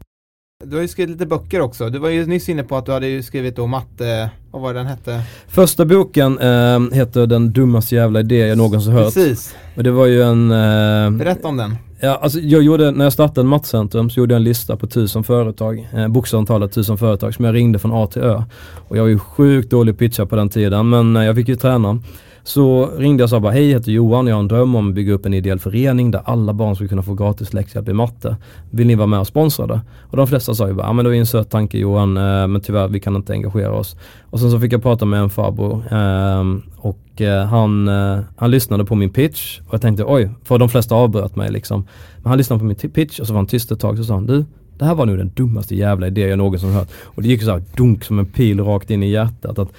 [0.65, 1.91] Du har ju skrivit lite böcker också.
[1.91, 4.81] Du var ju nyss inne på att du hade skrivit då matte, vad var det
[4.81, 5.23] den hette?
[5.49, 9.15] Första boken eh, heter Den dummaste jävla idé jag någonsin hört.
[9.15, 9.55] Precis.
[9.77, 10.51] Och det var ju en...
[10.51, 11.77] Eh, Berätta om den.
[12.01, 15.25] Ja, alltså jag gjorde, när jag startade Mattecentrum så gjorde jag en lista på tusen
[15.25, 18.43] företag, eh, bokstavligt talat tusen företag som jag ringde från A till Ö.
[18.89, 21.57] Och jag var ju sjukt dålig pitcha på den tiden men eh, jag fick ju
[21.57, 22.03] träna.
[22.49, 24.89] Så ringde jag och sa bara, hej jag heter Johan, jag har en dröm om
[24.89, 27.93] att bygga upp en ideell förening där alla barn skulle kunna få gratis läxhjälp i
[27.93, 28.37] matte.
[28.71, 29.81] Vill ni vara med och sponsra det?
[30.11, 32.47] Och de flesta sa ju bara, ja men det var en söt tanke Johan, eh,
[32.47, 33.97] men tyvärr vi kan inte engagera oss.
[34.31, 38.51] Och sen så fick jag prata med en farbror ehm, och eh, han, eh, han
[38.51, 41.87] lyssnade på min pitch och jag tänkte oj, för de flesta avbröt mig liksom.
[42.17, 44.15] Men han lyssnade på min pitch och så var han tyst ett tag så sa
[44.15, 44.45] han, du
[44.79, 46.89] det här var nog den dummaste jävla idé jag någonsin hört.
[47.05, 49.59] Och det gick så här dunk som en pil rakt in i hjärtat.
[49.59, 49.73] Att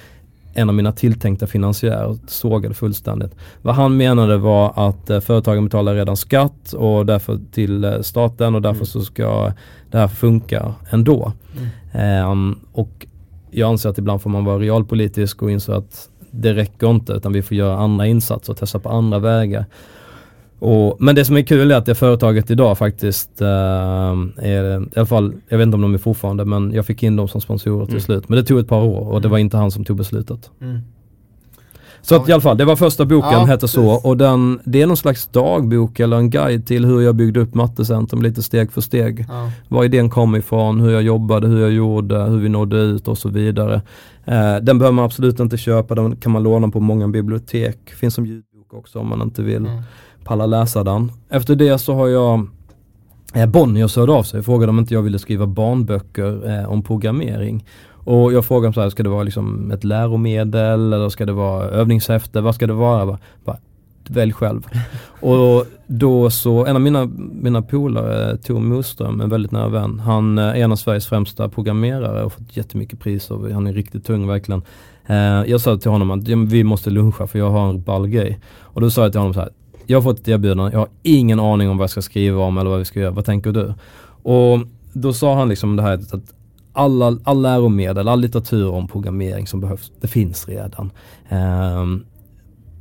[0.54, 3.34] en av mina tilltänkta finansiärer sågade fullständigt.
[3.62, 8.54] Vad han menade var att eh, företagen betalar redan skatt och därför till eh, staten
[8.54, 8.86] och därför mm.
[8.86, 9.52] så ska
[9.90, 11.32] det här funka ändå.
[11.92, 12.30] Mm.
[12.30, 13.06] Um, och
[13.50, 17.32] jag anser att ibland får man vara realpolitisk och inse att det räcker inte utan
[17.32, 19.64] vi får göra andra insatser och testa på andra vägar.
[20.60, 23.46] Och, men det som är kul är att det företaget idag faktiskt uh,
[24.36, 27.16] är, i alla fall, jag vet inte om de är fortfarande, men jag fick in
[27.16, 28.00] dem som sponsorer till mm.
[28.00, 28.28] slut.
[28.28, 29.22] Men det tog ett par år och mm.
[29.22, 30.50] det var inte han som tog beslutet.
[30.60, 30.78] Mm.
[32.02, 33.88] Så att i alla fall, det var första boken, ja, hette så.
[33.88, 37.54] Och den, det är någon slags dagbok eller en guide till hur jag byggde upp
[37.54, 39.26] Mattecentrum lite steg för steg.
[39.28, 39.50] Ja.
[39.68, 43.18] Var idén kom ifrån, hur jag jobbade, hur jag gjorde, hur vi nådde ut och
[43.18, 43.82] så vidare.
[44.24, 47.90] Eh, den behöver man absolut inte köpa, den kan man låna på många bibliotek.
[47.90, 49.66] Finns som ljudbok också om man inte vill.
[49.66, 49.82] Mm
[50.24, 51.12] palla läsa den.
[51.28, 52.46] Efter det så har jag
[53.34, 56.82] eh, Bonniers hörde av sig och frågade om inte jag ville skriva barnböcker eh, om
[56.82, 57.64] programmering.
[58.04, 61.64] Och jag frågade så här, ska det vara liksom ett läromedel eller ska det vara
[61.64, 62.40] övningshäfte?
[62.40, 63.06] Vad ska det vara?
[63.06, 63.58] Bara, bara,
[64.08, 64.66] välj själv.
[65.20, 70.38] och då så, en av mina, mina polare, Tor Moström, en väldigt nära vän, han
[70.38, 73.52] är en av Sveriges främsta programmerare och fått jättemycket priser.
[73.52, 74.62] Han är riktigt tung verkligen.
[75.06, 78.40] Eh, jag sa till honom att vi måste luncha för jag har en ball grej.
[78.60, 79.50] Och då sa jag till honom så här,
[79.90, 82.58] jag har fått ett erbjudande, jag har ingen aning om vad jag ska skriva om
[82.58, 83.74] eller vad vi ska göra, vad tänker du?
[84.22, 84.58] Och
[84.92, 86.34] då sa han liksom det här att
[86.72, 90.90] alla, all läromedel, all litteratur om programmering som behövs, det finns redan.
[91.30, 92.04] Um,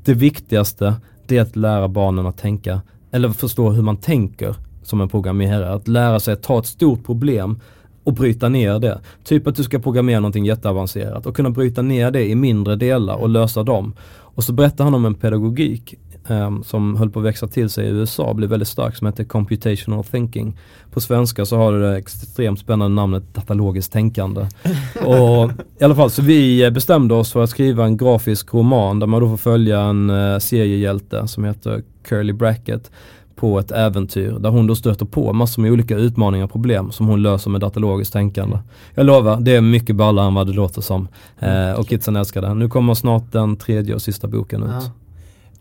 [0.06, 0.96] det viktigaste
[1.28, 2.82] det är att lära barnen att tänka,
[3.12, 5.74] eller förstå hur man tänker som en programmerare.
[5.74, 7.60] Att lära sig att ta ett stort problem
[8.04, 9.00] och bryta ner det.
[9.24, 13.16] Typ att du ska programmera någonting jätteavancerat och kunna bryta ner det i mindre delar
[13.16, 13.94] och lösa dem.
[14.12, 15.96] Och så berättar han om en pedagogik
[16.32, 19.24] um, som höll på att växa till sig i USA, blev väldigt stark, som heter
[19.24, 20.58] computational thinking.
[20.92, 24.42] På svenska så har det det extremt spännande namnet datalogiskt tänkande.
[25.06, 29.08] och i alla fall, så vi bestämde oss för att skriva en grafisk roman där
[29.08, 32.92] man då får följa en uh, seriehjälte som heter Curly Bracket
[33.40, 37.08] på ett äventyr där hon då stöter på massor med olika utmaningar och problem som
[37.08, 38.58] hon löser med datalogiskt tänkande.
[38.96, 41.08] Jag lovar, det är mycket ballare än vad det låter som.
[41.40, 42.54] Eh, och kidsen älskar det.
[42.54, 44.70] Nu kommer snart den tredje och sista boken ut.
[44.70, 44.92] Ja.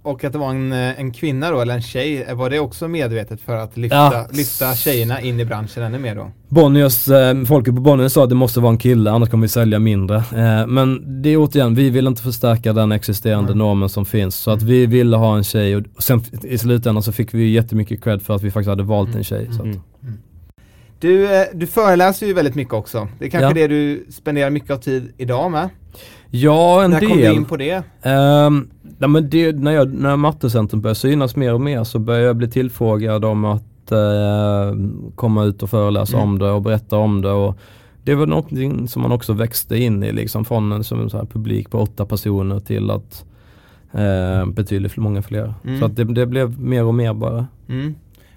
[0.09, 2.89] Och att det var en, eh, en kvinna då, eller en tjej, var det också
[2.89, 4.27] medvetet för att lyfta, ja.
[4.33, 6.31] lyfta tjejerna in i branschen ännu mer då?
[6.49, 9.49] Bonniers, eh, folket på Bonniers sa att det måste vara en kille, annars kommer vi
[9.49, 10.17] sälja mindre.
[10.17, 13.59] Eh, men det är återigen, vi vill inte förstärka den existerande mm.
[13.59, 14.37] normen som finns.
[14.37, 18.05] Så att vi ville ha en tjej och sen i slutändan så fick vi jättemycket
[18.05, 19.49] cred för att vi faktiskt hade valt en tjej.
[19.57, 19.81] Så mm.
[20.03, 20.19] Mm.
[21.01, 23.09] Du, eh, du föreläser ju väldigt mycket också.
[23.19, 23.55] Det är kanske ja.
[23.55, 25.69] det du spenderar mycket av tid idag med?
[26.31, 27.09] Ja, en när del.
[27.09, 27.77] När kom du in på det?
[27.77, 32.27] Um, ja, men det, när, jag, när Mattecentrum började synas mer och mer så började
[32.27, 36.29] jag bli tillfrågad om att uh, komma ut och föreläsa mm.
[36.29, 37.31] om det och berätta om det.
[37.31, 37.59] Och
[38.05, 41.71] det var någonting som man också växte in i liksom från en, som så publik
[41.71, 43.25] på åtta personer till att
[43.95, 45.55] uh, betydligt många fler.
[45.65, 45.81] Mm.
[45.81, 47.47] Så att det, det, blev mer och mer bara.
[47.69, 47.95] Mm.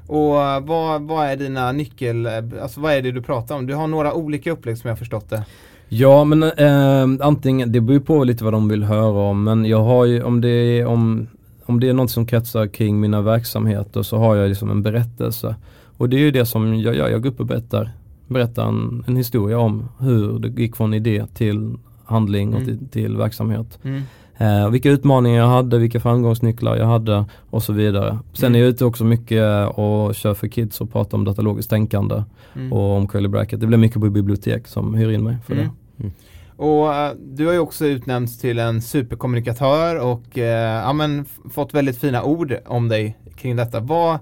[0.07, 2.27] Och uh, vad, vad är dina nyckel,
[2.61, 3.67] alltså vad är det du pratar om?
[3.67, 5.45] Du har några olika upplägg som jag förstått det.
[5.93, 9.65] Ja men eh, antingen, det beror ju på lite vad de vill höra om men
[9.65, 11.27] jag har ju om det är, om,
[11.65, 15.55] om det är något som kretsar kring mina verksamheter så har jag liksom en berättelse.
[15.97, 17.89] Och det är ju det som jag gör, jag går upp och berättar,
[18.27, 22.77] berättar en, en historia om hur det gick från idé till handling och mm.
[22.77, 23.79] till, till, verksamhet.
[23.83, 24.01] Mm.
[24.37, 28.19] Eh, vilka utmaningar jag hade, vilka framgångsnycklar jag hade och så vidare.
[28.33, 28.55] Sen mm.
[28.55, 32.23] är jag ute också mycket och kör för kids och pratar om datalogiskt tänkande
[32.55, 32.73] mm.
[32.73, 33.59] och om curly bracket.
[33.59, 35.69] Det blir mycket på bibliotek som hyr in mig för det.
[36.01, 36.13] Mm.
[36.55, 41.73] Och uh, du har ju också utnämnts till en superkommunikatör och uh, ja, men, fått
[41.73, 43.79] väldigt fina ord om dig kring detta.
[43.79, 44.19] Vad,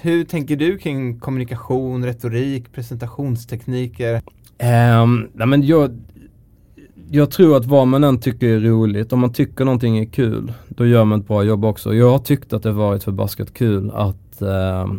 [0.00, 4.22] hur tänker du kring kommunikation, retorik, presentationstekniker?
[5.02, 5.98] Um, nej, men jag,
[7.10, 10.52] jag tror att vad man än tycker är roligt, om man tycker någonting är kul,
[10.68, 11.94] då gör man ett bra jobb också.
[11.94, 14.94] Jag har tyckt att det varit förbaskat kul att, uh,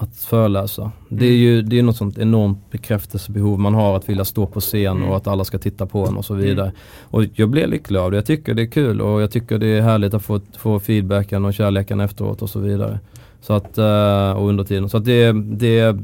[0.00, 0.82] att föreläsa.
[0.82, 0.92] Mm.
[1.08, 4.60] Det är ju det är något sånt enormt bekräftelsebehov man har att vilja stå på
[4.60, 5.08] scen mm.
[5.08, 6.46] och att alla ska titta på en och så mm.
[6.46, 6.72] vidare.
[7.02, 8.16] Och jag blir lycklig av det.
[8.16, 11.44] Jag tycker det är kul och jag tycker det är härligt att få, få feedbacken
[11.44, 13.00] och kärleken efteråt och så vidare.
[13.40, 14.88] Så att, uh, och under tiden.
[14.88, 15.98] Så att det, det,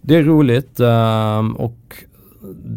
[0.00, 2.04] det är roligt uh, och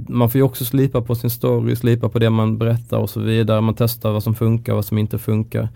[0.07, 3.19] man får ju också slipa på sin story, slipa på det man berättar och så
[3.19, 3.61] vidare.
[3.61, 5.69] Man testar vad som funkar, vad som inte funkar.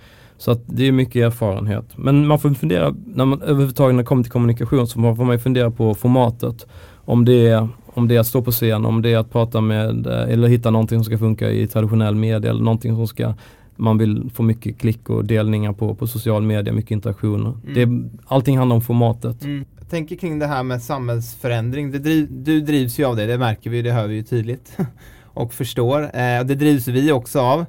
[0.44, 1.86] Så att det är mycket erfarenhet.
[1.96, 5.36] Men man får fundera, när man överhuvudtaget när det kommer till kommunikation så får man
[5.36, 6.68] ju fundera på formatet.
[6.96, 9.62] Om det, är, om det är att stå på scen, om det är att prata
[9.62, 13.34] med eh, eller hitta någonting som ska funka i traditionell media eller någonting som ska
[13.76, 17.54] man vill få mycket klick och delningar på, på social media, mycket interaktioner.
[17.68, 17.74] Mm.
[17.74, 19.44] Det, allting handlar om formatet.
[19.44, 19.66] Mm.
[19.80, 21.92] Jag tänker kring det här med samhällsförändring.
[21.92, 24.78] Det driv, du drivs ju av det, det märker vi, det hör vi ju tydligt
[25.24, 26.02] och förstår.
[26.02, 27.66] Eh, det drivs vi också av.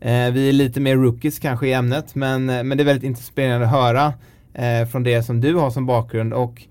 [0.00, 3.04] Eh, vi är lite mer rookies kanske i ämnet men, eh, men det är väldigt
[3.04, 4.12] inspirerande att höra
[4.54, 6.34] eh, från det som du har som bakgrund.
[6.34, 6.62] Och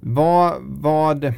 [0.00, 1.34] vad, vad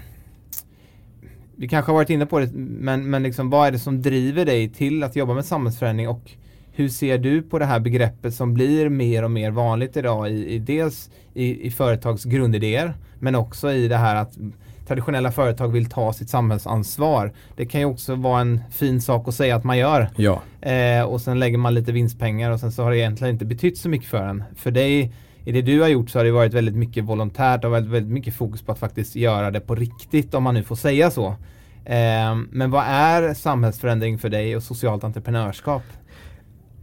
[1.57, 4.45] vi kanske har varit inne på det men, men liksom, vad är det som driver
[4.45, 6.09] dig till att jobba med samhällsförändring?
[6.09, 6.31] Och
[6.73, 10.55] hur ser du på det här begreppet som blir mer och mer vanligt idag i,
[10.55, 14.39] i dels i, i företags grundidéer men också i det här att
[14.93, 17.33] traditionella företag vill ta sitt samhällsansvar.
[17.57, 20.11] Det kan ju också vara en fin sak att säga att man gör.
[20.17, 20.43] Ja.
[20.61, 23.79] Eh, och sen lägger man lite vinstpengar och sen så har det egentligen inte betytt
[23.79, 24.45] så mycket för en.
[24.57, 25.13] För dig,
[25.45, 28.13] i det du har gjort så har det varit väldigt mycket volontärt och väldigt, väldigt
[28.13, 31.27] mycket fokus på att faktiskt göra det på riktigt om man nu får säga så.
[31.85, 35.83] Eh, men vad är samhällsförändring för dig och socialt entreprenörskap?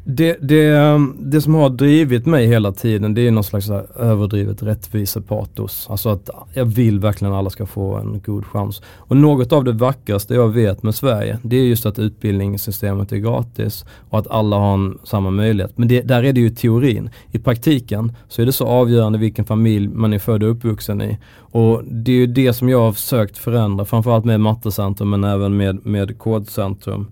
[0.03, 3.69] Det, det, det som har drivit mig hela tiden det är någon slags
[3.99, 5.87] överdrivet rättvisepatos.
[5.89, 8.81] Alltså att jag vill verkligen att alla ska få en god chans.
[8.95, 13.17] Och något av det vackraste jag vet med Sverige det är just att utbildningssystemet är
[13.17, 15.77] gratis och att alla har en, samma möjlighet.
[15.77, 17.09] Men det, där är det ju teorin.
[17.31, 21.17] I praktiken så är det så avgörande vilken familj man är född och uppvuxen i.
[21.35, 25.57] Och det är ju det som jag har försökt förändra framförallt med Mattecentrum men även
[25.57, 27.07] med, med Kodcentrum.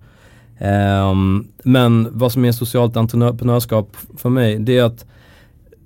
[0.60, 5.05] Um, men vad som är socialt entreprenörskap för mig, det är att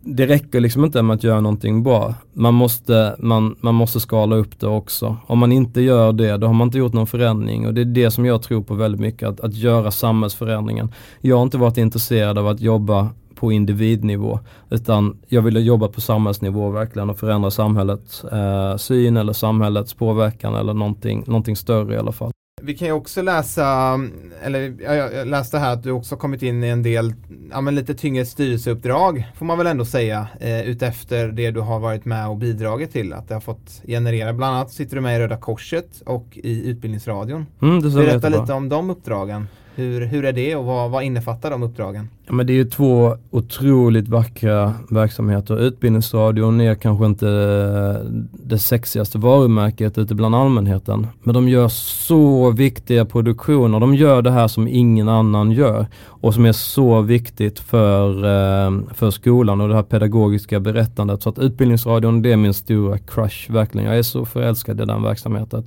[0.03, 2.13] det räcker liksom inte med att göra någonting bra.
[2.34, 5.17] Man måste, man, man måste skala upp det också.
[5.28, 7.86] Om man inte gör det, då har man inte gjort någon förändring och det är
[7.86, 10.93] det som jag tror på väldigt mycket, att, att göra samhällsförändringen.
[11.22, 16.01] Jag har inte varit intresserad av att jobba på individnivå utan jag ville jobba på
[16.01, 21.97] samhällsnivå verkligen och förändra samhällets eh, syn eller samhällets påverkan eller någonting, någonting större i
[21.97, 22.32] alla fall.
[22.64, 23.99] Vi kan ju också läsa,
[24.43, 27.14] eller jag läste här att du också kommit in i en del,
[27.51, 31.80] ja men lite tyngre styrelseuppdrag får man väl ändå säga eh, utefter det du har
[31.80, 34.34] varit med och bidragit till att det har fått generera.
[34.34, 37.45] Bland annat sitter du med i Röda Korset och i Utbildningsradion.
[37.62, 39.47] Mm, Berätta lite om de uppdragen.
[39.76, 42.09] Hur, hur är det och vad, vad innefattar de uppdragen?
[42.26, 45.59] Ja, men det är ju två otroligt vackra verksamheter.
[45.59, 51.07] Utbildningsradion är kanske inte eh, det sexigaste varumärket ute bland allmänheten.
[51.24, 51.67] Men de gör
[52.07, 53.80] så viktiga produktioner.
[53.80, 58.93] De gör det här som ingen annan gör och som är så viktigt för, eh,
[58.93, 61.22] för skolan och det här pedagogiska berättandet.
[61.22, 63.88] Så att Utbildningsradion det är min stora crush verkligen.
[63.88, 65.63] Jag är så förälskad i den verksamheten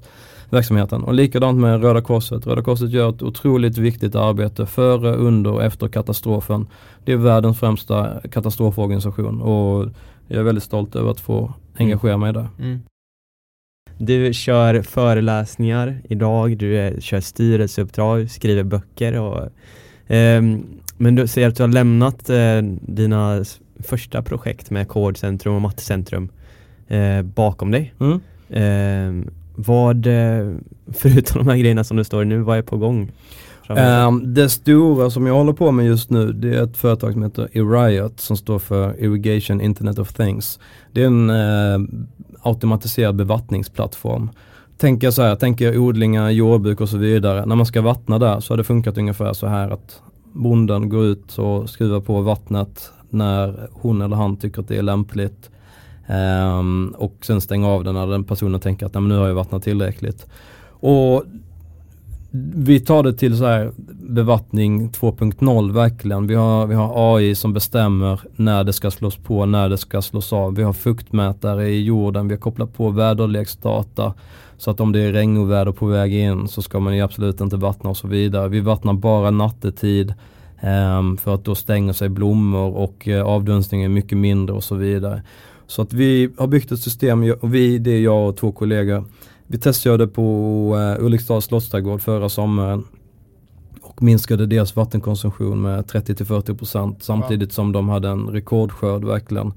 [0.50, 1.02] verksamheten.
[1.02, 2.46] Och likadant med Röda Korset.
[2.46, 6.66] Röda Korset gör ett otroligt viktigt arbete före, under och efter katastrofen.
[7.04, 9.88] Det är världens främsta katastroforganisation och
[10.28, 12.48] jag är väldigt stolt över att få engagera mig där.
[12.58, 12.80] Mm.
[13.98, 19.42] Du kör föreläsningar idag, du är, kör styrelseuppdrag, skriver böcker och
[20.14, 20.42] eh,
[20.96, 23.44] men du säger att du har lämnat eh, dina
[23.78, 26.28] första projekt med Kodcentrum och Mattecentrum
[26.88, 27.94] eh, bakom dig.
[28.00, 28.20] Mm.
[28.48, 30.54] Eh, vad, eh,
[30.92, 33.12] förutom de här grejerna som du står i nu, vad är på gång?
[33.68, 37.22] Um, det stora som jag håller på med just nu det är ett företag som
[37.22, 40.58] heter Eriot som står för Irrigation Internet of Things.
[40.92, 41.88] Det är en uh,
[42.42, 44.30] automatiserad bevattningsplattform.
[44.78, 47.46] Tänker så här, tänker odlingar, jordbruk och så vidare.
[47.46, 50.02] När man ska vattna där så har det funkat ungefär så här att
[50.32, 54.82] bonden går ut och skruvar på vattnet när hon eller han tycker att det är
[54.82, 55.50] lämpligt.
[56.06, 59.62] Um, och sen stänga av den när den personen tänker att nu har jag vattnat
[59.62, 60.26] tillräckligt.
[60.68, 61.24] Och
[62.54, 63.72] vi tar det till så här
[64.08, 66.26] bevattning 2.0 verkligen.
[66.26, 70.02] Vi har, vi har AI som bestämmer när det ska slås på, när det ska
[70.02, 70.54] slås av.
[70.54, 74.14] Vi har fuktmätare i jorden, vi har kopplat på väderleksdata.
[74.58, 77.56] Så att om det är regnoväder på väg in så ska man ju absolut inte
[77.56, 78.48] vattna och så vidare.
[78.48, 80.14] Vi vattnar bara nattetid
[80.62, 84.64] um, för att då stänger sig blommor och eh, uh, avdunstningen är mycket mindre och
[84.64, 85.22] så vidare.
[85.66, 89.04] Så att vi har byggt ett system, och vi, det är jag och två kollegor.
[89.46, 90.22] Vi testkörde på
[90.76, 92.84] uh, Ulriksdals slottsträdgård förra sommaren
[93.82, 99.52] och minskade deras vattenkonsumtion med 30-40% samtidigt som de hade en rekordskörd verkligen.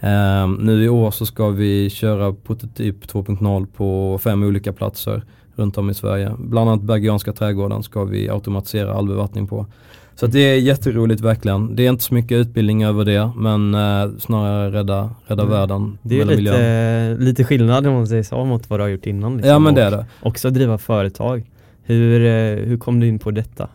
[0.00, 5.22] Um, nu i år så ska vi köra prototyp 2.0 på fem olika platser
[5.54, 6.32] runt om i Sverige.
[6.38, 9.66] Bland annat Bergianska trädgården ska vi automatisera all bevattning på.
[10.20, 11.76] Så det är jätteroligt verkligen.
[11.76, 15.54] Det är inte så mycket utbildning över det men eh, snarare rädda, rädda mm.
[15.54, 15.98] världen.
[16.02, 19.36] Det är lite, lite skillnad om man säger så mot vad du har gjort innan.
[19.36, 19.50] Liksom.
[19.50, 20.06] Ja men det är det.
[20.22, 21.50] Också driva företag.
[21.82, 23.68] Hur, eh, hur kom du in på detta?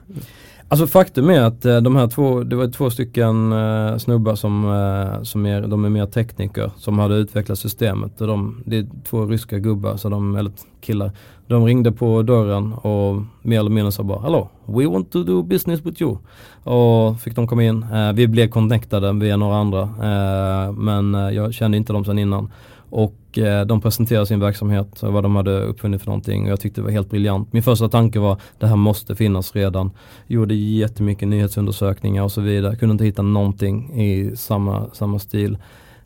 [0.67, 4.65] Alltså faktum är att eh, de här två, det var två stycken uh, snubbar som,
[4.65, 8.21] uh, som är, de är mer tekniker som hade utvecklat systemet.
[8.21, 11.11] Och de, det är två ryska gubbar, så de, eller killar.
[11.53, 15.43] De ringde på dörren och mer eller mindre sa bara Hallå, we want to do
[15.43, 16.17] business with you.
[16.63, 17.83] Och fick de komma in.
[17.83, 22.19] Eh, vi blev connectade via några andra eh, men eh, jag kände inte dem sedan
[22.19, 22.51] innan.
[22.89, 26.59] Och eh, de presenterade sin verksamhet och vad de hade uppfunnit för någonting och jag
[26.59, 27.53] tyckte det var helt briljant.
[27.53, 29.91] Min första tanke var det här måste finnas redan.
[30.27, 32.75] Gjorde jättemycket nyhetsundersökningar och så vidare.
[32.75, 35.57] Kunde inte hitta någonting i samma, samma stil.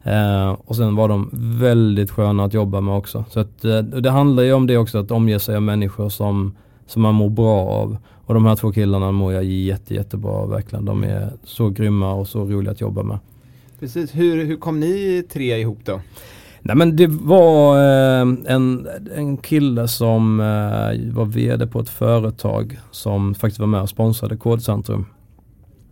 [0.07, 1.29] Eh, och sen var de
[1.59, 3.25] väldigt sköna att jobba med också.
[3.29, 6.55] Så att, eh, det handlar ju om det också att omge sig av människor som,
[6.85, 7.97] som man mår bra av.
[8.25, 10.85] Och de här två killarna mår jag jätte, jättebra av verkligen.
[10.85, 13.19] De är så grymma och så roliga att jobba med.
[13.79, 15.99] Precis, hur, hur kom ni tre ihop då?
[16.61, 22.79] Nej men det var eh, en, en kille som eh, var VD på ett företag
[22.91, 25.05] som faktiskt var med och sponsrade Kodcentrum.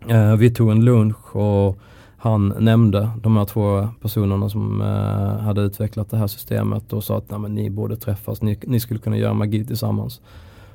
[0.07, 1.77] Eh, vi tog en lunch och
[2.25, 7.17] han nämnde de här två personerna som eh, hade utvecklat det här systemet och sa
[7.17, 10.21] att Nej, men ni borde träffas, ni, ni skulle kunna göra magi tillsammans.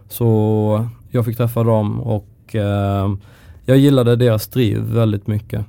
[0.08, 3.14] Så jag fick träffa dem och eh,
[3.64, 5.64] jag gillade deras driv väldigt mycket.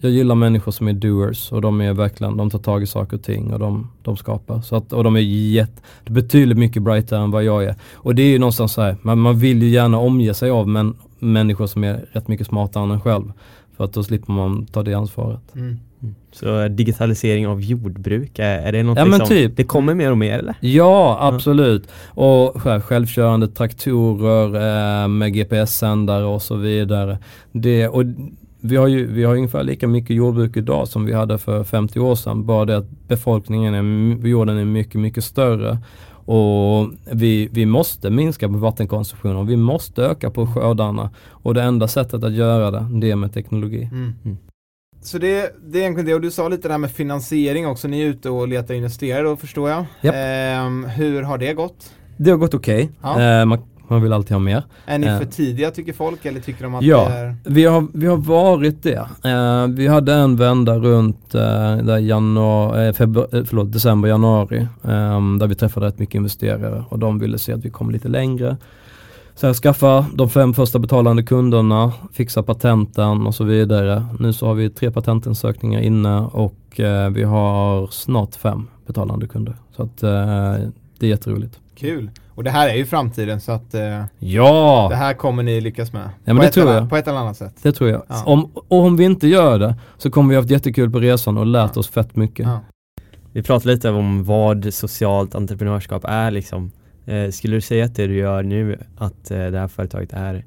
[0.00, 3.16] Jag gillar människor som är doers och de är verkligen, de tar tag i saker
[3.16, 4.60] och ting och de, de skapar.
[4.60, 7.74] Så att, och de är jätte, betydligt mycket brightare än vad jag är.
[7.94, 10.68] Och det är ju någonstans så här, man, man vill ju gärna omge sig av
[10.68, 13.32] men, människor som är rätt mycket smartare än en själv.
[13.78, 15.54] För att då slipper man ta det ansvaret.
[15.54, 15.78] Mm.
[16.32, 19.56] Så digitalisering av jordbruk, är, är det något Ja, men som, typ.
[19.56, 20.54] det kommer mer och mer eller?
[20.60, 21.88] Ja, absolut.
[22.06, 24.46] Och själv, självkörande traktorer
[25.02, 27.18] eh, med GPS-sändare och så vidare.
[27.52, 28.04] Det, och
[28.68, 32.00] vi har ju vi har ungefär lika mycket jordbruk idag som vi hade för 50
[32.00, 32.46] år sedan.
[32.46, 35.78] Bara det att befolkningen är, på jorden är mycket, mycket större.
[36.30, 41.10] Och vi, vi måste minska på vattenkonsumtionen och vi måste öka på skördarna.
[41.28, 43.88] Och det enda sättet att göra det, det är med teknologi.
[43.92, 44.14] Mm.
[44.24, 44.38] Mm.
[45.02, 47.88] Så det, det är egentligen det, och du sa lite det här med finansiering också,
[47.88, 49.84] ni är ute och letar investerare då förstår jag.
[50.00, 50.14] Japp.
[50.18, 51.92] Ehm, hur har det gått?
[52.16, 52.90] Det har gått okej.
[53.02, 53.22] Ja.
[53.22, 53.58] Eh, man,
[53.88, 54.62] man vill alltid ha mer.
[54.86, 55.18] Är ni Eh.
[55.18, 57.08] för tidiga tycker folk eller tycker de att Ja.
[57.08, 57.36] det är...
[57.44, 59.06] Vi har, vi har varit det.
[59.24, 61.40] Eh, vi hade en vända runt eh,
[61.76, 64.58] där januari, februari, förlåt, december, januari.
[64.84, 68.08] eh, där vi träffade rätt mycket investerare och de ville se att vi kom lite
[68.08, 68.56] längre.
[69.34, 74.04] Så här, skaffa de fem första betalande kunderna, fixa patenten och så vidare.
[74.18, 79.54] Nu så har vi tre patentansökningar inne och eh, vi har snart fem betalande kunder.
[79.76, 80.68] Så att eh,
[80.98, 81.58] det är jätteroligt.
[81.76, 82.10] Kul!
[82.38, 84.86] Och det här är ju framtiden så att eh, Ja!
[84.90, 86.10] det här kommer ni lyckas med.
[86.24, 86.90] men på det ett eller, jag.
[86.90, 87.54] På ett eller annat sätt.
[87.62, 88.02] Det tror jag.
[88.08, 88.22] Ja.
[88.24, 91.46] Om, och om vi inte gör det så kommer vi haft jättekul på resan och
[91.46, 92.46] lärt oss fett mycket.
[92.46, 92.60] Ja.
[93.32, 96.70] Vi pratade lite om vad socialt entreprenörskap är liksom.
[97.06, 100.44] Eh, skulle du säga att det du gör nu, att eh, det här företaget är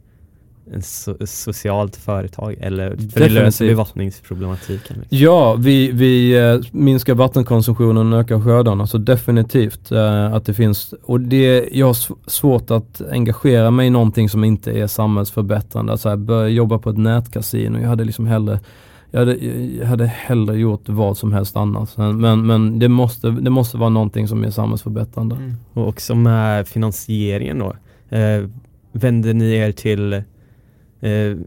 [0.73, 3.31] en so socialt företag eller för Definitivt.
[3.31, 4.97] löser bevattningsproblematiken?
[4.99, 5.17] Liksom.
[5.17, 10.93] Ja, vi, vi eh, minskar vattenkonsumtionen och ökar skördarna så definitivt eh, att det finns
[11.03, 15.91] och det, jag har sv- svårt att engagera mig i någonting som inte är samhällsförbättrande.
[15.91, 18.59] Alltså, jag började jobba på ett nätkasino, jag hade liksom hellre
[19.13, 19.35] jag hade,
[19.79, 21.97] jag hade hellre gjort vad som helst annars.
[21.97, 25.35] Men, men det, måste, det måste vara någonting som är samhällsförbättrande.
[25.35, 25.55] Mm.
[25.73, 27.75] Och också med finansieringen då.
[28.17, 28.45] Eh,
[28.91, 30.23] vänder ni er till
[31.01, 31.37] eh,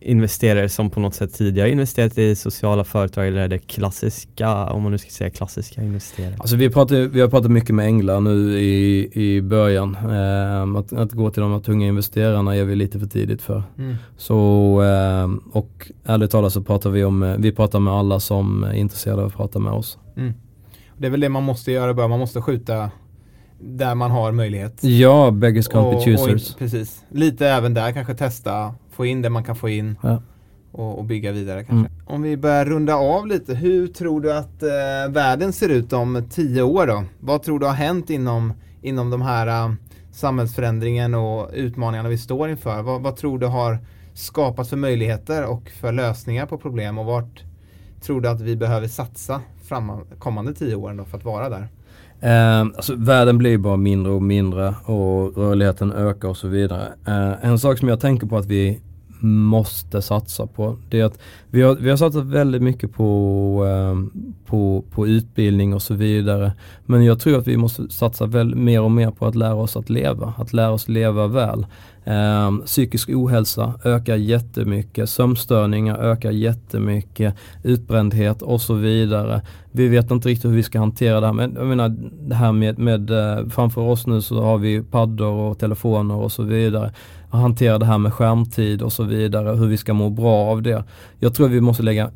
[0.00, 4.82] investerare som på något sätt tidigare investerat i sociala företag eller är det klassiska, om
[4.82, 6.34] man nu ska säga klassiska investerare?
[6.38, 9.94] Alltså vi, pratar, vi har pratat mycket med änglar nu i, i början.
[9.96, 13.62] Ehm, att, att gå till de här tunga investerarna är vi lite för tidigt för.
[13.78, 13.96] Mm.
[14.16, 14.36] Så,
[14.80, 18.72] ehm, och ärligt talat så pratar vi om, eh, vi pratar med alla som är
[18.72, 19.98] intresserade av att prata med oss.
[20.16, 20.32] Mm.
[20.98, 22.90] Det är väl det man måste göra början, man måste skjuta
[23.60, 24.84] där man har möjlighet.
[24.84, 26.54] Ja, beggars can't Och- be choosers.
[26.54, 27.04] precis.
[27.08, 30.22] Lite även där kanske testa, få in det man kan få in Ja.
[30.72, 31.88] och, och bygga vidare kanske.
[31.92, 32.02] Mm.
[32.06, 36.22] Om vi börjar runda av lite, hur tror du att eh, världen ser ut om
[36.30, 37.04] tio år då?
[37.20, 39.72] Vad tror du har hänt inom, inom de här eh,
[40.12, 42.82] samhällsförändringen och utmaningarna vi står inför?
[42.82, 43.78] Vad, vad tror du har
[44.14, 47.42] skapats för möjligheter och för lösningar på problem och vart
[48.02, 51.68] tror du att vi behöver satsa fram, kommande tio åren då för att vara där?
[52.20, 56.92] Eh, alltså världen blir bara mindre och mindre och rörligheten ökar och så vidare.
[57.06, 58.80] Eh, en sak som jag tänker på att vi
[59.20, 61.18] måste satsa på det är att
[61.50, 66.52] vi har, vi har satsat väldigt mycket på, eh, på, på utbildning och så vidare.
[66.86, 69.76] Men jag tror att vi måste satsa väl, mer och mer på att lära oss
[69.76, 71.66] att leva, att lära oss leva väl.
[72.08, 79.42] Eh, psykisk ohälsa ökar jättemycket, sömnstörningar ökar jättemycket, utbrändhet och så vidare.
[79.72, 81.32] Vi vet inte riktigt hur vi ska hantera det här.
[81.32, 81.96] Men jag menar
[82.28, 86.32] det här med, med eh, framför oss nu så har vi paddor och telefoner och
[86.32, 86.92] så vidare.
[87.30, 90.84] Hantera det här med skärmtid och så vidare, hur vi ska må bra av det.
[91.18, 92.10] Jag tror vi måste lägga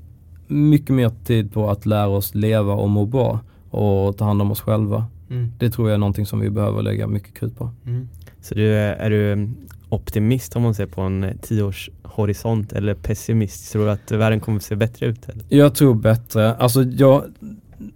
[0.47, 3.41] mycket mer tid på att lära oss leva och må bra
[3.71, 5.07] och ta hand om oss själva.
[5.31, 5.53] Mm.
[5.59, 7.71] Det tror jag är någonting som vi behöver lägga mycket krut på.
[7.87, 8.09] Mm.
[8.41, 9.49] Så du, är du
[9.93, 13.73] optimist om man ser på en eh, tioårshorisont eller pessimist?
[13.73, 15.29] Tror du att världen kommer att se bättre ut?
[15.29, 15.45] Eller?
[15.49, 16.55] Jag tror bättre.
[16.55, 17.25] Alltså jag,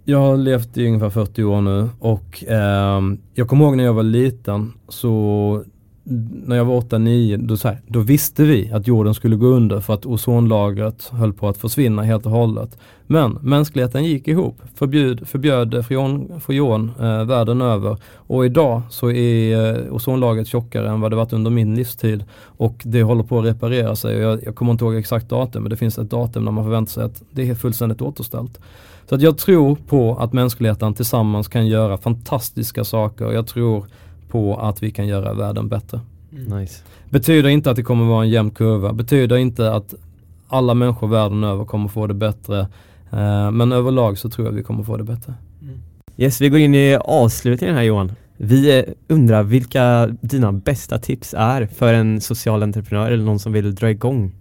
[0.05, 3.01] jag har levt i ungefär 40 år nu och eh,
[3.33, 5.63] jag kommer ihåg när jag var liten så
[6.45, 9.79] när jag var 8-9 då, så här, då visste vi att jorden skulle gå under
[9.79, 12.77] för att ozonlagret höll på att försvinna helt och hållet.
[13.07, 19.75] Men mänskligheten gick ihop, förbjöd, förbjöd freon, freon eh, världen över och idag så är
[19.75, 23.45] eh, ozonlagret tjockare än vad det varit under min livstid och det håller på att
[23.45, 24.15] reparera sig.
[24.15, 26.63] Och jag, jag kommer inte ihåg exakt datum men det finns ett datum när man
[26.63, 28.59] förväntar sig att det är fullständigt återställt.
[29.09, 33.31] Så att jag tror på att mänskligheten tillsammans kan göra fantastiska saker.
[33.31, 33.85] Jag tror
[34.29, 35.99] på att vi kan göra världen bättre.
[36.31, 36.59] Mm.
[36.59, 36.83] Nice.
[37.09, 38.93] Betyder inte att det kommer vara en jämn kurva.
[38.93, 39.93] Betyder inte att
[40.47, 42.59] alla människor världen över kommer få det bättre.
[43.11, 45.33] Eh, men överlag så tror jag att vi kommer få det bättre.
[46.17, 48.11] Yes, vi går in i avslutningen här Johan.
[48.37, 53.53] Vi eh, undrar vilka dina bästa tips är för en social entreprenör eller någon som
[53.53, 54.31] vill dra igång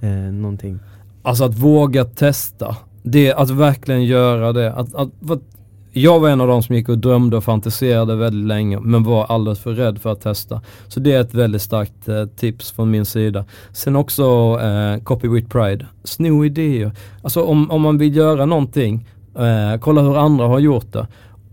[0.00, 0.78] eh, någonting?
[1.22, 2.76] Alltså att våga testa.
[3.02, 4.72] Det, att verkligen göra det.
[4.72, 5.42] Att, att, att,
[5.98, 9.24] jag var en av de som gick och drömde och fantiserade väldigt länge men var
[9.24, 10.60] alldeles för rädd för att testa.
[10.88, 13.44] Så det är ett väldigt starkt eh, tips från min sida.
[13.72, 15.86] Sen också eh, Copy with Pride.
[16.04, 16.92] Sno idéer.
[17.22, 19.06] Alltså om, om man vill göra någonting,
[19.38, 21.06] eh, kolla hur andra har gjort det.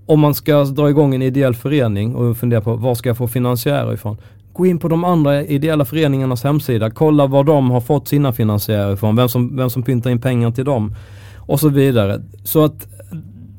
[0.06, 3.28] Om man ska dra igång en ideell förening och fundera på var ska jag få
[3.28, 4.18] finansiärer ifrån?
[4.54, 8.94] Gå in på de andra ideella föreningarnas hemsida, kolla var de har fått sina finansiärer
[8.94, 10.96] ifrån, vem som, vem som pyntar in pengar till dem
[11.38, 12.22] och så vidare.
[12.44, 12.88] Så att,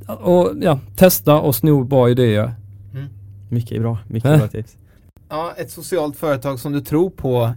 [0.07, 2.54] och ja, testa och sno bra idéer.
[3.48, 4.38] Mycket bra, mycket Äh.
[4.38, 4.76] bra tips.
[5.28, 7.52] Ja, ett socialt företag som du tror på.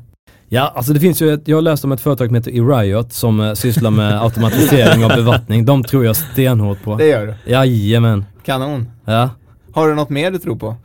[0.49, 3.13] Ja, alltså det finns ju ett, jag har läst om ett företag som heter Eriot
[3.13, 5.65] som eh, sysslar med automatisering av bevattning.
[5.65, 6.95] De tror jag stenhårt på.
[6.95, 7.51] Det gör du.
[7.51, 8.25] Jajamän.
[8.45, 8.89] Kanon.
[9.05, 9.29] Ja.
[9.73, 10.75] Har du något mer du tror på?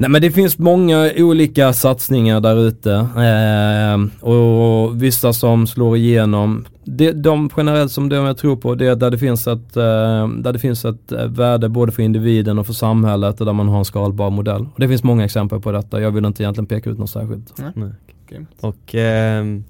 [0.00, 6.64] Nej men det finns många olika satsningar där ute eh, och vissa som slår igenom.
[6.84, 10.28] Det, de generellt som de jag tror på det är där det finns ett, eh,
[10.28, 13.68] där det finns ett eh, värde både för individen och för samhället och där man
[13.68, 14.62] har en skalbar modell.
[14.74, 16.00] Och det finns många exempel på detta.
[16.00, 17.54] Jag vill inte egentligen peka ut något särskilt.
[17.74, 17.90] Nej.
[18.28, 18.48] Grymt.
[18.60, 19.64] Och ehm,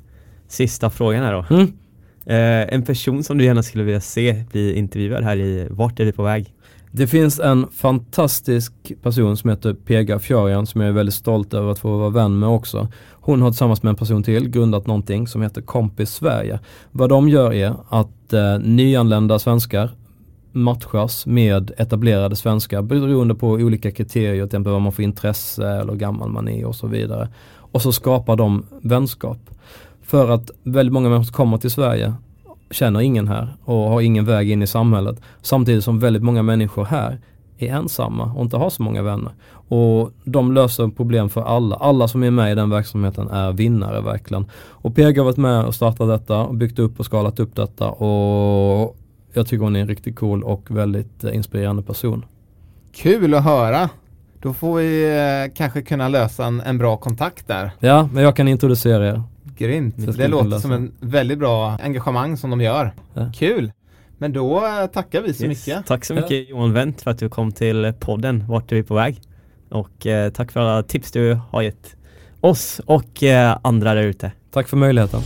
[0.49, 1.55] sista frågan här då.
[1.55, 1.72] Mm.
[2.26, 6.05] Eh, en person som du gärna skulle vilja se bli intervjuad här i Vart är
[6.05, 6.55] vi på väg?
[6.93, 8.72] Det finns en fantastisk
[9.03, 12.38] person som heter Pega Fjorian som jag är väldigt stolt över att få vara vän
[12.38, 12.88] med också.
[13.12, 16.61] Hon har tillsammans med en person till grundat någonting som heter Kompis Sverige.
[16.91, 19.91] Vad de gör är att eh, nyanlända svenskar
[20.53, 25.93] matchas med etablerade svenskar beroende på olika kriterier, till exempel vad man får intresse eller
[25.93, 27.28] hur gammal man är och så vidare.
[27.53, 29.38] Och så skapar de vänskap.
[30.03, 32.14] För att väldigt många människor som kommer till Sverige
[32.71, 35.21] känner ingen här och har ingen väg in i samhället.
[35.43, 37.21] Samtidigt som väldigt många människor här
[37.59, 39.33] är ensamma och inte har så många vänner.
[39.53, 41.77] Och de löser problem för alla.
[41.77, 44.47] Alla som är med i den verksamheten är vinnare verkligen.
[44.55, 47.91] Och PG har varit med och startat detta och byggt upp och skalat upp detta
[47.91, 48.97] och
[49.33, 52.25] jag tycker hon är en riktigt cool och väldigt eh, inspirerande person.
[52.93, 53.89] Kul att höra.
[54.43, 57.71] Då får vi eh, kanske kunna lösa en, en bra kontakt där.
[57.79, 59.23] Ja, men jag kan introducera er.
[59.61, 59.94] Grymt.
[59.98, 62.92] Det Det, låter som en väldigt bra engagemang som de gör.
[63.14, 63.32] Ja.
[63.34, 63.72] Kul.
[64.18, 65.66] Men då eh, tackar vi så Yes.
[65.66, 65.86] mycket.
[65.86, 68.94] Tack så mycket Johan Wendt för att du kom till podden Vart är vi på
[68.94, 69.20] väg?
[69.70, 71.96] Och eh, tack för alla tips du har gett
[72.40, 74.32] oss och eh, andra där ute.
[74.50, 75.20] Tack för möjligheten.